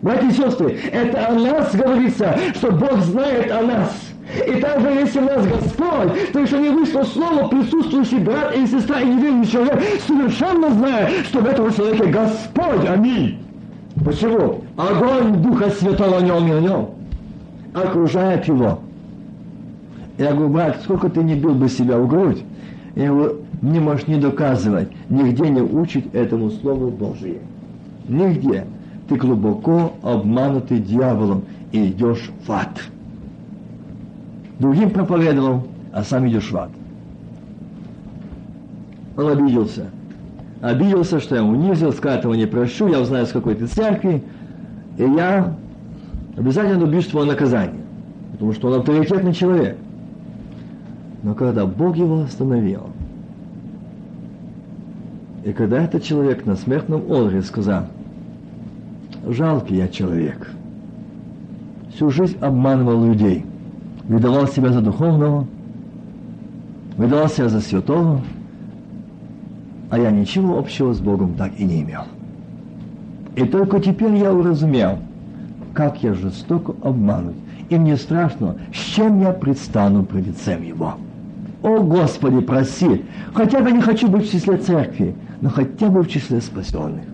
[0.03, 3.97] Братья и сестры, это о нас говорится, что Бог знает о нас.
[4.35, 9.01] И также, если у нас Господь, то еще не вышло слово, присутствующий брат и сестра
[9.01, 12.89] и неверный человек, совершенно зная, что в этом человеке Господь.
[12.89, 13.39] Аминь.
[14.05, 14.64] Почему?
[14.77, 16.91] Огонь Духа Святого и на нем
[17.72, 18.81] окружает его.
[20.18, 22.43] Я говорю, брат, сколько ты не бил бы себя в грудь,
[22.97, 27.39] я говорю, не можешь не доказывать, нигде не учить этому Слову Божие.
[28.09, 28.64] Нигде.
[29.09, 32.81] Ты глубоко обманутый дьяволом и идешь в ад
[34.59, 36.71] другим проповедовал, а сам идешь в ад.
[39.17, 39.87] Он обиделся.
[40.61, 44.23] Обиделся, что я унизил, сказал, этого не прощу, я узнаю с какой-то церкви,
[44.97, 45.55] и я
[46.37, 47.81] обязательно добьюсь твоего наказания,
[48.33, 49.77] потому что он авторитетный человек.
[51.23, 52.89] Но когда Бог его остановил,
[55.45, 57.85] и когда этот человек на смертном одре сказал,
[59.27, 60.51] жалкий я человек,
[61.95, 63.45] всю жизнь обманывал людей–
[64.09, 65.47] выдавал себя за духовного,
[66.97, 68.21] выдавал себя за святого,
[69.91, 72.03] а я ничего общего с Богом так и не имел.
[73.37, 74.99] И только теперь я уразумел,
[75.75, 77.35] как я жестоко обманут.
[77.68, 80.95] И мне страшно, с чем я предстану пред лицем Его.
[81.63, 83.05] О, Господи, проси,
[83.35, 87.05] хотя бы не хочу быть в числе церкви, но хотя бы в числе спасенных.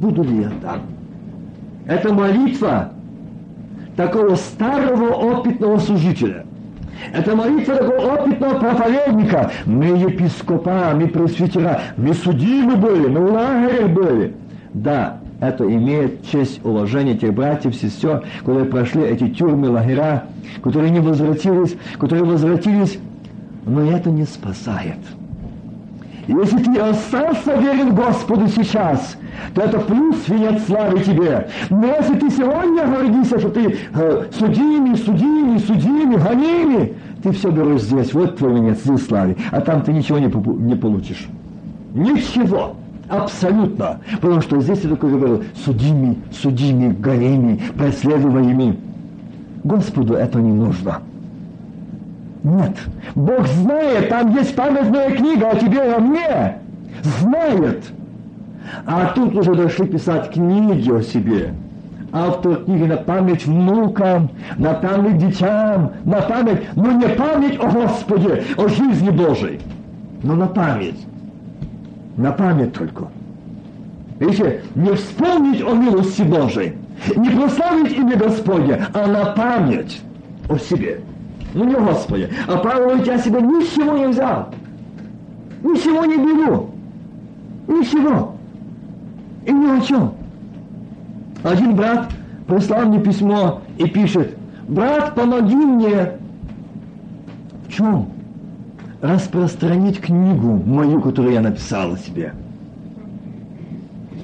[0.00, 0.82] Буду ли я там?
[1.86, 2.92] Это молитва
[3.96, 6.44] такого старого опытного служителя.
[7.12, 9.50] Это молитва такого опытного проповедника.
[9.66, 14.34] Мы епископа, мы пресвитера, мы судимы были, мы в лагерях были.
[14.72, 20.24] Да, это имеет честь уважения тех братьев, сестер, которые прошли эти тюрьмы, лагеря,
[20.62, 22.98] которые не возвратились, которые возвратились,
[23.66, 24.98] но это не спасает.
[26.28, 29.16] Если ты остался верен Господу сейчас,
[29.54, 31.48] то это плюс венец славы тебе.
[31.70, 37.82] Но если ты сегодня гордишься, что ты э, судими, судими, судими, гоними, ты все берешь
[37.82, 41.28] здесь, вот твой венец здесь славы, а там ты ничего не, не получишь.
[41.94, 42.76] Ничего.
[43.08, 44.00] Абсолютно.
[44.20, 48.78] Потому что здесь я только говорил, судими, судими, гоними, преследуемыми.
[49.64, 51.00] Господу это не нужно.
[52.42, 52.76] Нет.
[53.14, 56.56] Бог знает, там есть памятная книга о тебе и о мне.
[57.20, 57.84] Знает.
[58.86, 61.54] А тут уже дошли писать книги о себе.
[62.12, 68.44] Автор книги на память внукам, на память детям, на память, но не память о Господе,
[68.56, 69.60] о жизни Божией,
[70.22, 71.06] но на память.
[72.18, 73.06] На память только.
[74.20, 76.74] Видите, не вспомнить о милости Божией,
[77.16, 80.02] не прославить имя Господня, а на память
[80.48, 81.00] о себе.
[81.54, 82.28] Ну не Господи.
[82.46, 84.48] А Павел ведь я себе ничего не взял.
[85.62, 86.70] Ничего не беру.
[87.68, 88.36] Ничего.
[89.44, 90.12] И ни о чем.
[91.42, 92.10] Один брат
[92.46, 94.36] прислал мне письмо и пишет,
[94.68, 96.12] брат, помоги мне.
[97.66, 98.08] В чем?
[99.00, 102.34] Распространить книгу мою, которую я написала себе.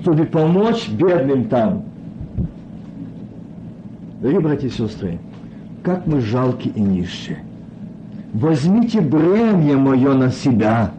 [0.02, 1.82] Чтобы помочь бедным там.
[4.20, 5.18] Дорогие братья и сестры,
[5.82, 7.38] как мы жалки и нищие.
[8.32, 10.92] Возьмите бремя мое на себя–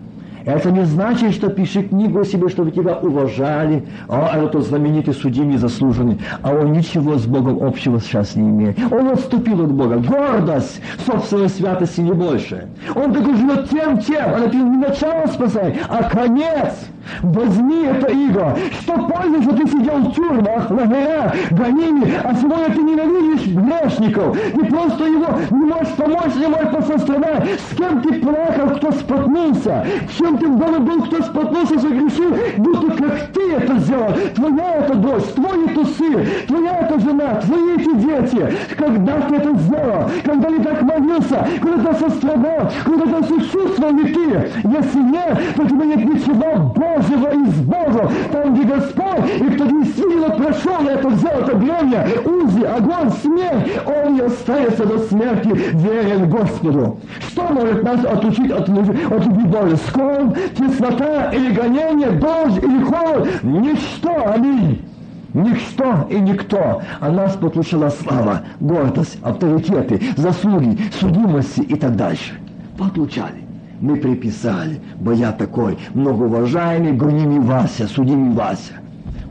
[0.51, 3.85] это не значит, что пиши книгу о себе, чтобы тебя уважали.
[4.07, 6.19] А это знаменитый судьи заслуженный.
[6.41, 8.77] А он ничего с Богом общего сейчас не имеет.
[8.91, 9.97] Он отступил от Бога.
[9.97, 12.67] Гордость собственной святости не больше.
[12.95, 14.26] Он только живет тем, тем.
[14.26, 16.73] А это не начало спасает, а конец.
[17.22, 18.56] Возьми это иго.
[18.81, 24.38] Что пользы, что ты сидел в тюрьмах, лагерях, гоними, а сегодня ты ненавидишь грешников.
[24.53, 27.60] Ты просто его не можешь помочь, не можешь посострадать.
[27.72, 29.86] С кем ты плакал, кто споткнулся?
[30.18, 32.36] Чем ты должен был, кто споткнулся, согрешил?
[32.57, 34.14] Будто как ты это сделал.
[34.36, 38.53] Твоя это дочь, твой это сын, твоя это жена, твои эти дети.
[38.77, 40.10] Когда ты это сделал?
[40.23, 41.48] Когда не так молился?
[41.61, 42.72] Когда ты сострадал?
[42.86, 44.52] Когда ты сочувствовал ли ты?
[44.64, 48.11] Если нет, то тебе нет ничего Божьего из Бога.
[48.31, 54.15] Там, где Господь, и кто действительно прошел это, взял это бремя, узи, огонь, смерть, он
[54.15, 56.99] не остается до смерти верен Господу.
[57.19, 59.77] Что может нас отучить от, от любви Божьей?
[59.88, 63.43] Скорбь, теснота или гонение, дождь или холод?
[63.43, 64.85] Ничто, аминь.
[65.34, 66.81] Ничто и никто.
[66.99, 72.39] А нас подключила слава, гордость, авторитеты, заслуги, судимости и так дальше.
[72.77, 73.48] Подключали
[73.81, 78.73] мы приписали, бо я такой многоуважаемый, гонимый Вася, судимый Вася.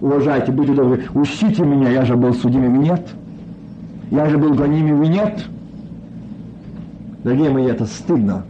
[0.00, 3.06] Уважайте, будьте добры, учите меня, я же был судимым, нет?
[4.10, 5.44] Я же был гонимым, нет?
[7.24, 8.44] Дорогие мои, это стыдно.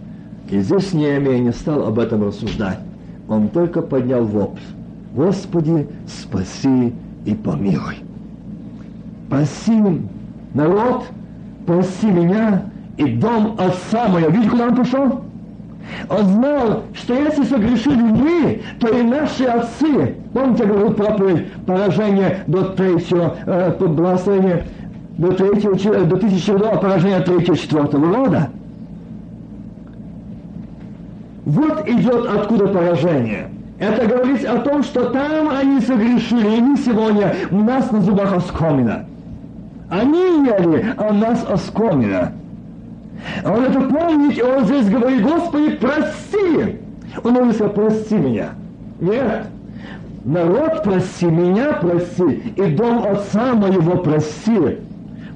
[0.51, 2.79] И здесь Неемия не стал об этом рассуждать.
[3.29, 4.61] Он только поднял вопль.
[5.15, 6.93] Господи, спаси
[7.25, 7.97] и помилуй.
[9.27, 9.83] Спаси
[10.55, 11.05] народ,
[11.65, 12.63] спаси меня
[12.97, 14.31] и дом отца моего.
[14.31, 15.23] Видите, куда он пошел?
[16.09, 22.65] Он знал, что если согрешили мы, то и наши отцы, помните, говорил проповедь, поражение до
[22.71, 24.65] третьего, э, благословения,
[25.19, 28.51] до третьего, до тысячи родов, поражение третьего, четвертого рода.
[31.45, 33.49] Вот идет откуда поражение.
[33.79, 38.35] Это говорит о том, что там они согрешили, и мы сегодня, у нас на зубах
[38.35, 39.07] оскомина.
[39.89, 42.33] Они ели, а у нас оскомина.
[43.45, 46.79] Он это помнит, и он здесь говорит, Господи, прости.
[47.23, 48.51] Он сказать, прости меня.
[49.01, 49.49] Нет.
[50.25, 54.79] Народ прости, меня прости, и дом отца моего прости.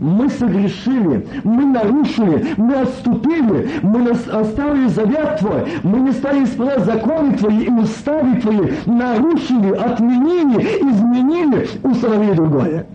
[0.01, 7.37] Мы согрешили, мы нарушили, мы отступили, мы оставили завет Твой, мы не стали исполнять законы
[7.37, 12.87] Твои и уставы Твои, нарушили, отменили, изменили, установили другое.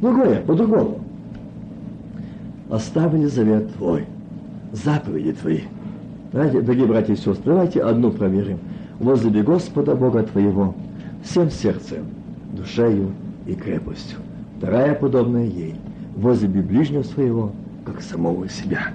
[0.00, 1.01] Другое, по-другому
[2.72, 4.06] оставили завет Твой,
[4.72, 5.60] заповеди Твои.
[6.32, 8.58] Давайте, дорогие братья и сестры, давайте одну проверим.
[8.98, 10.74] Возлюби Господа Бога Твоего
[11.22, 12.06] всем сердцем,
[12.54, 13.10] душею
[13.46, 14.18] и крепостью.
[14.56, 15.74] Вторая подобная ей.
[16.16, 17.52] Возлюби ближнего своего,
[17.84, 18.88] как самого себя.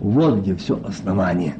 [0.00, 1.54] Вот где все основание.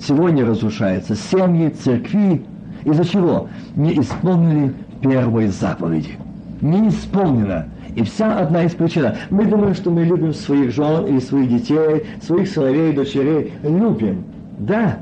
[0.00, 2.44] Сегодня разрушаются семьи, церкви.
[2.84, 3.48] Из-за чего?
[3.74, 6.16] Не исполнили первой заповеди.
[6.60, 9.06] Не исполнено и вся одна из причин.
[9.30, 13.52] Мы думаем, что мы любим своих жен или своих детей, своих сыновей, дочерей.
[13.62, 14.24] Любим.
[14.58, 14.98] Да.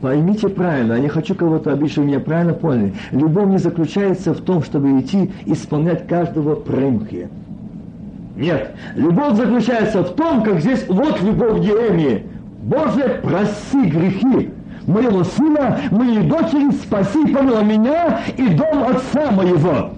[0.00, 2.94] Поймите правильно, я не хочу кого-то обидеть, чтобы меня правильно поняли.
[3.12, 7.28] Любовь не заключается в том, чтобы идти исполнять каждого примки.
[8.36, 8.74] Нет.
[8.94, 12.24] Любовь заключается в том, как здесь вот любовь Еремии.
[12.62, 14.50] Боже, прости грехи
[14.86, 19.90] моего сына, моей дочери, спаси помилуй меня и дом отца моего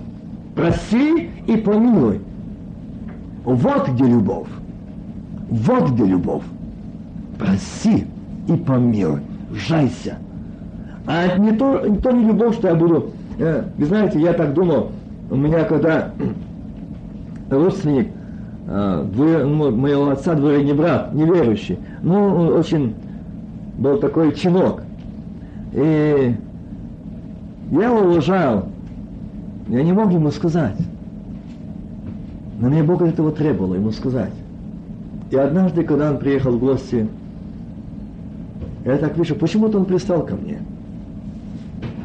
[0.59, 2.21] проси и помилуй.
[3.45, 4.49] Вот где любовь.
[5.49, 6.45] Вот где любовь.
[7.39, 8.07] Проси
[8.47, 9.21] и помилуй.
[9.53, 10.19] Жайся.
[11.07, 13.11] А не то, не то не любовь, что я буду...
[13.39, 14.91] Э, вы знаете, я так думал,
[15.31, 16.11] у меня когда
[17.51, 18.09] родственник
[18.67, 22.95] э, двое, ну, моего отца, двоюродный брат, неверующий, ну, очень
[23.79, 24.83] был такой чинок.
[25.73, 26.35] И
[27.71, 28.69] я уважал,
[29.69, 30.77] я не мог ему сказать.
[32.59, 34.33] Но мне Бог этого требовал, ему сказать.
[35.31, 37.07] И однажды, когда он приехал в гости,
[38.85, 40.61] я так вижу, почему-то он пристал ко мне.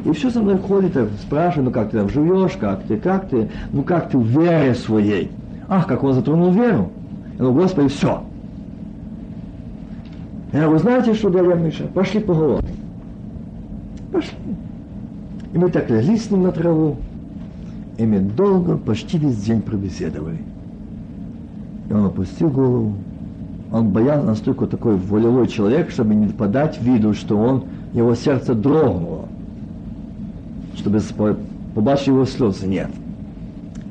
[0.04, 3.48] И все со мной ходит, спрашивает, ну как ты там живешь, как ты, как ты,
[3.72, 5.30] ну как ты в вере своей.
[5.68, 6.90] Ах, как он затронул веру.
[7.32, 8.22] Я говорю, Господи, все.
[10.52, 12.68] Я говорю, знаете что, дорогой Миша, пошли поговорим.
[14.12, 14.36] Пошли.
[15.52, 16.98] И мы так легли с ним на траву,
[17.96, 20.38] И мы долго, почти весь день пробеседовали.
[21.88, 22.94] И он опустил голову.
[23.72, 29.28] Он боялся настолько такой волевой человек, чтобы не подать виду, что он, его сердце дрогнуло.
[30.76, 31.00] Чтобы
[31.74, 32.66] побачить его слезы.
[32.66, 32.90] Нет.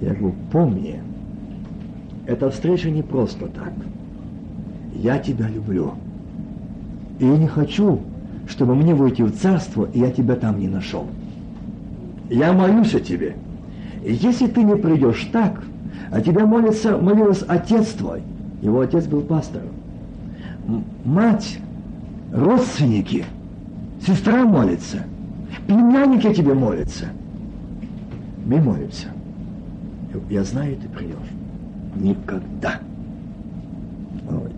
[0.01, 0.99] Я говорю, помни,
[2.25, 3.73] эта встреча не просто так.
[4.95, 5.93] Я тебя люблю.
[7.19, 8.01] И я не хочу,
[8.47, 11.07] чтобы мне войти в царство, и я тебя там не нашел.
[12.29, 13.35] Я молюсь о тебе.
[14.05, 15.63] Если ты не придешь так,
[16.11, 18.21] а тебя молится, молился отец твой,
[18.61, 19.69] его отец был пастором,
[21.05, 21.59] мать,
[22.33, 23.25] родственники,
[24.05, 25.03] сестра молится,
[25.67, 27.05] племянники тебе молятся.
[28.45, 29.07] Мы молимся.
[30.29, 31.15] Я знаю, ты придешь.
[31.95, 32.79] Никогда.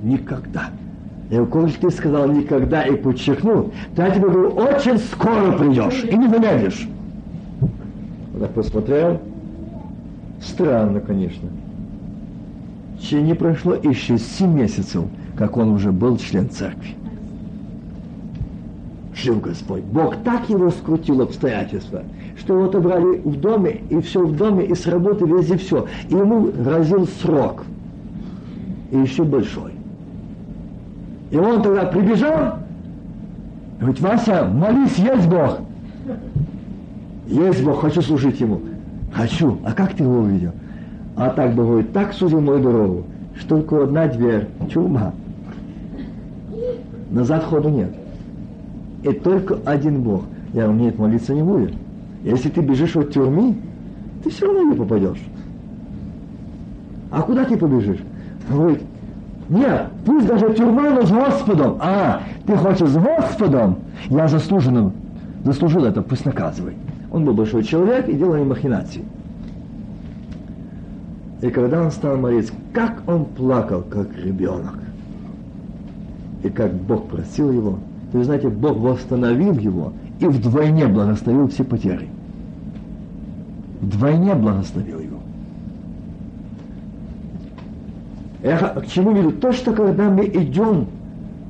[0.04, 0.72] Никогда.
[1.30, 6.16] И коль ты сказал никогда и подчеркнул, то я тебе говорю, очень скоро придешь и
[6.16, 6.88] не замедлишь.
[7.62, 9.20] Он так посмотрел.
[10.42, 11.50] Странно, конечно.
[13.00, 15.06] Че не прошло еще семь месяцев,
[15.38, 16.96] как он уже был член церкви.
[19.14, 19.84] Жил Господь.
[19.84, 22.04] Бог так его скрутил обстоятельства,
[22.38, 25.88] что его отобрали в доме, и все в доме, и с работы везде все.
[26.10, 27.64] И ему грозил срок.
[28.92, 29.72] И еще большой.
[31.32, 32.60] И он тогда прибежал,
[33.80, 35.60] говорит, Вася, молись, есть Бог.
[37.28, 38.62] Есть Бог, хочу служить Ему.
[39.16, 39.58] Хочу.
[39.64, 40.52] А как ты его увидел?
[41.16, 43.04] А так бы говорит, так судил мою дорогу,
[43.40, 45.14] что только одна дверь, чума.
[47.12, 47.96] Назад ходу нет.
[49.04, 50.24] И только один Бог.
[50.52, 51.74] Я говорю, нет, молиться не будет.
[52.24, 53.56] Если ты бежишь от тюрьмы,
[54.24, 55.24] ты все равно не попадешь.
[57.12, 58.04] А куда ты побежишь?
[58.50, 58.82] Говорит,
[59.48, 61.78] нет, пусть даже тюрьма, но с Господом.
[61.80, 63.78] А, ты хочешь с Господом?
[64.10, 64.92] Я заслуженно,
[65.46, 66.76] заслужил это, пусть наказывай.
[67.16, 69.02] Он был большой человек и делал махинации.
[71.42, 74.78] И когда он стал молиться, как он плакал, как ребенок.
[76.44, 77.80] И как Бог просил его.
[78.12, 82.10] То есть, знаете, Бог восстановил его и вдвойне благословил все потери.
[83.80, 85.20] Вдвойне благословил его.
[88.44, 89.32] Я к чему веду?
[89.32, 90.88] То, что когда мы идем,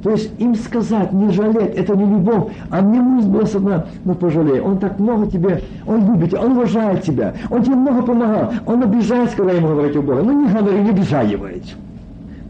[0.05, 4.13] то есть им сказать, не жалеть, это не любовь, а мне муж был одна, ну
[4.13, 8.53] пожалей, он так много тебе, он любит тебя, он уважает тебя, он тебе много помогал,
[8.67, 11.77] он обижается, когда ему говорить о Боге, ну не говори, не обижай его этим.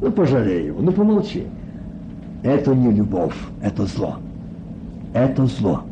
[0.02, 1.46] Ну пожалей его, ну помолчи.
[2.44, 4.18] Это не любовь, это зло.
[5.14, 5.84] Это зло.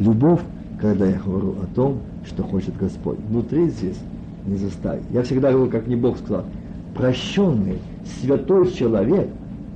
[0.00, 0.40] Любовь,
[0.80, 4.00] когда я говорю о том, что хочет Господь, внутри здесь
[4.46, 5.04] не заставить.
[5.12, 6.42] Я всегда говорю, как не Бог сказал,
[6.96, 7.78] прощенный,
[8.20, 9.28] святой человек,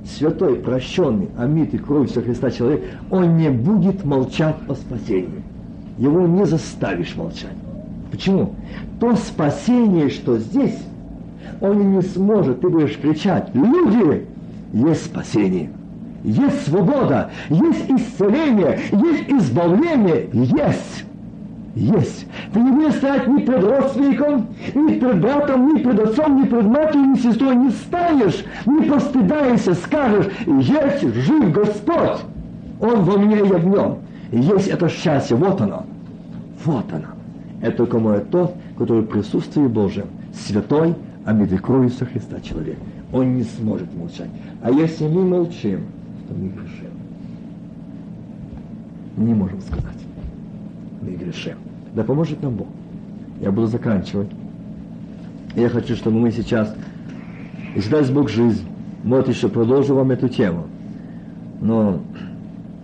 [0.05, 5.43] святой, прощенный, омитый кровью Христа человек, он не будет молчать о спасении.
[5.97, 7.55] Его не заставишь молчать.
[8.11, 8.53] Почему?
[8.99, 10.77] То спасение, что здесь,
[11.61, 14.25] он не сможет, ты будешь кричать, люди,
[14.73, 15.69] есть спасение,
[16.23, 21.05] есть свобода, есть исцеление, есть избавление, есть
[21.75, 22.25] есть.
[22.53, 26.65] Ты не будешь стоять ни пред родственником, ни пред братом, ни пред отцом, ни пред
[26.65, 27.55] матерью, ни сестрой.
[27.55, 32.19] Не станешь, не постыдаешься, скажешь, есть жив Господь.
[32.79, 33.97] Он во мне, я в нем.
[34.31, 35.85] Есть это счастье, вот оно.
[36.63, 37.07] Вот оно.
[37.61, 42.77] Это кому это тот, который в присутствии Божьем, святой, а кровью со Христа человек.
[43.11, 44.29] Он не сможет молчать.
[44.61, 45.81] А если мы молчим,
[46.27, 46.89] то мы грешим.
[49.17, 50.08] Не можем сказать.
[51.01, 51.57] Мы грешим.
[51.93, 52.67] Да поможет нам Бог.
[53.41, 54.29] Я буду заканчивать.
[55.55, 56.75] Я хочу, чтобы мы сейчас,
[57.75, 58.67] если даст Бог жизнь,
[59.03, 60.65] вот еще продолжу вам эту тему.
[61.61, 62.01] Но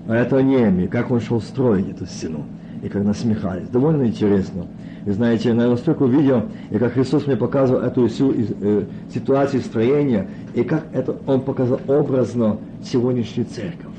[0.07, 2.45] это не как он шел строить эту стену,
[2.83, 3.67] и как насмехались.
[3.69, 4.65] Довольно интересно.
[5.05, 10.27] Вы знаете, я настолько увидел, и как Христос мне показывал эту всю э, ситуацию строения,
[10.55, 13.93] и как это Он показал образно сегодняшнюю церковь.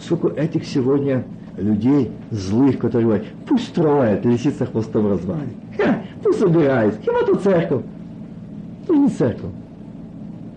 [0.00, 1.24] Сколько этих сегодня
[1.56, 5.54] людей злых, которые говорят, пусть строят, лисица хвостом развалит.
[6.22, 6.98] Пусть собирает.
[7.04, 7.82] Хима тут церковь?
[8.84, 9.50] Это не церковь.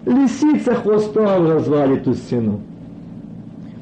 [0.06, 2.62] Лисица хвостом развалит ту стену.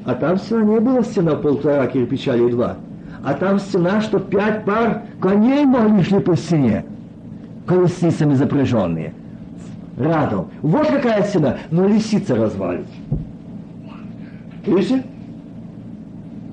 [0.04, 2.76] А там стена не была стена полтора кирпича или два.
[3.24, 6.84] А там стена, что пять пар коней могли шли по стене.
[7.66, 9.14] Колесницами запряженные.
[9.96, 10.48] Радом.
[10.62, 11.56] Вот какая стена.
[11.70, 12.86] Но лисица развалит.
[14.64, 15.04] Видите?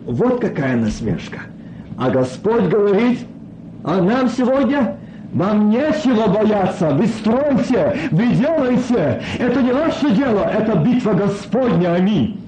[0.05, 1.41] Вот какая насмешка.
[1.97, 3.19] А Господь говорит,
[3.83, 4.97] а нам сегодня
[5.33, 9.21] вам нечего бояться, вы стройте, вы делайте.
[9.39, 12.42] Это не ваше дело, это битва Господня, аминь.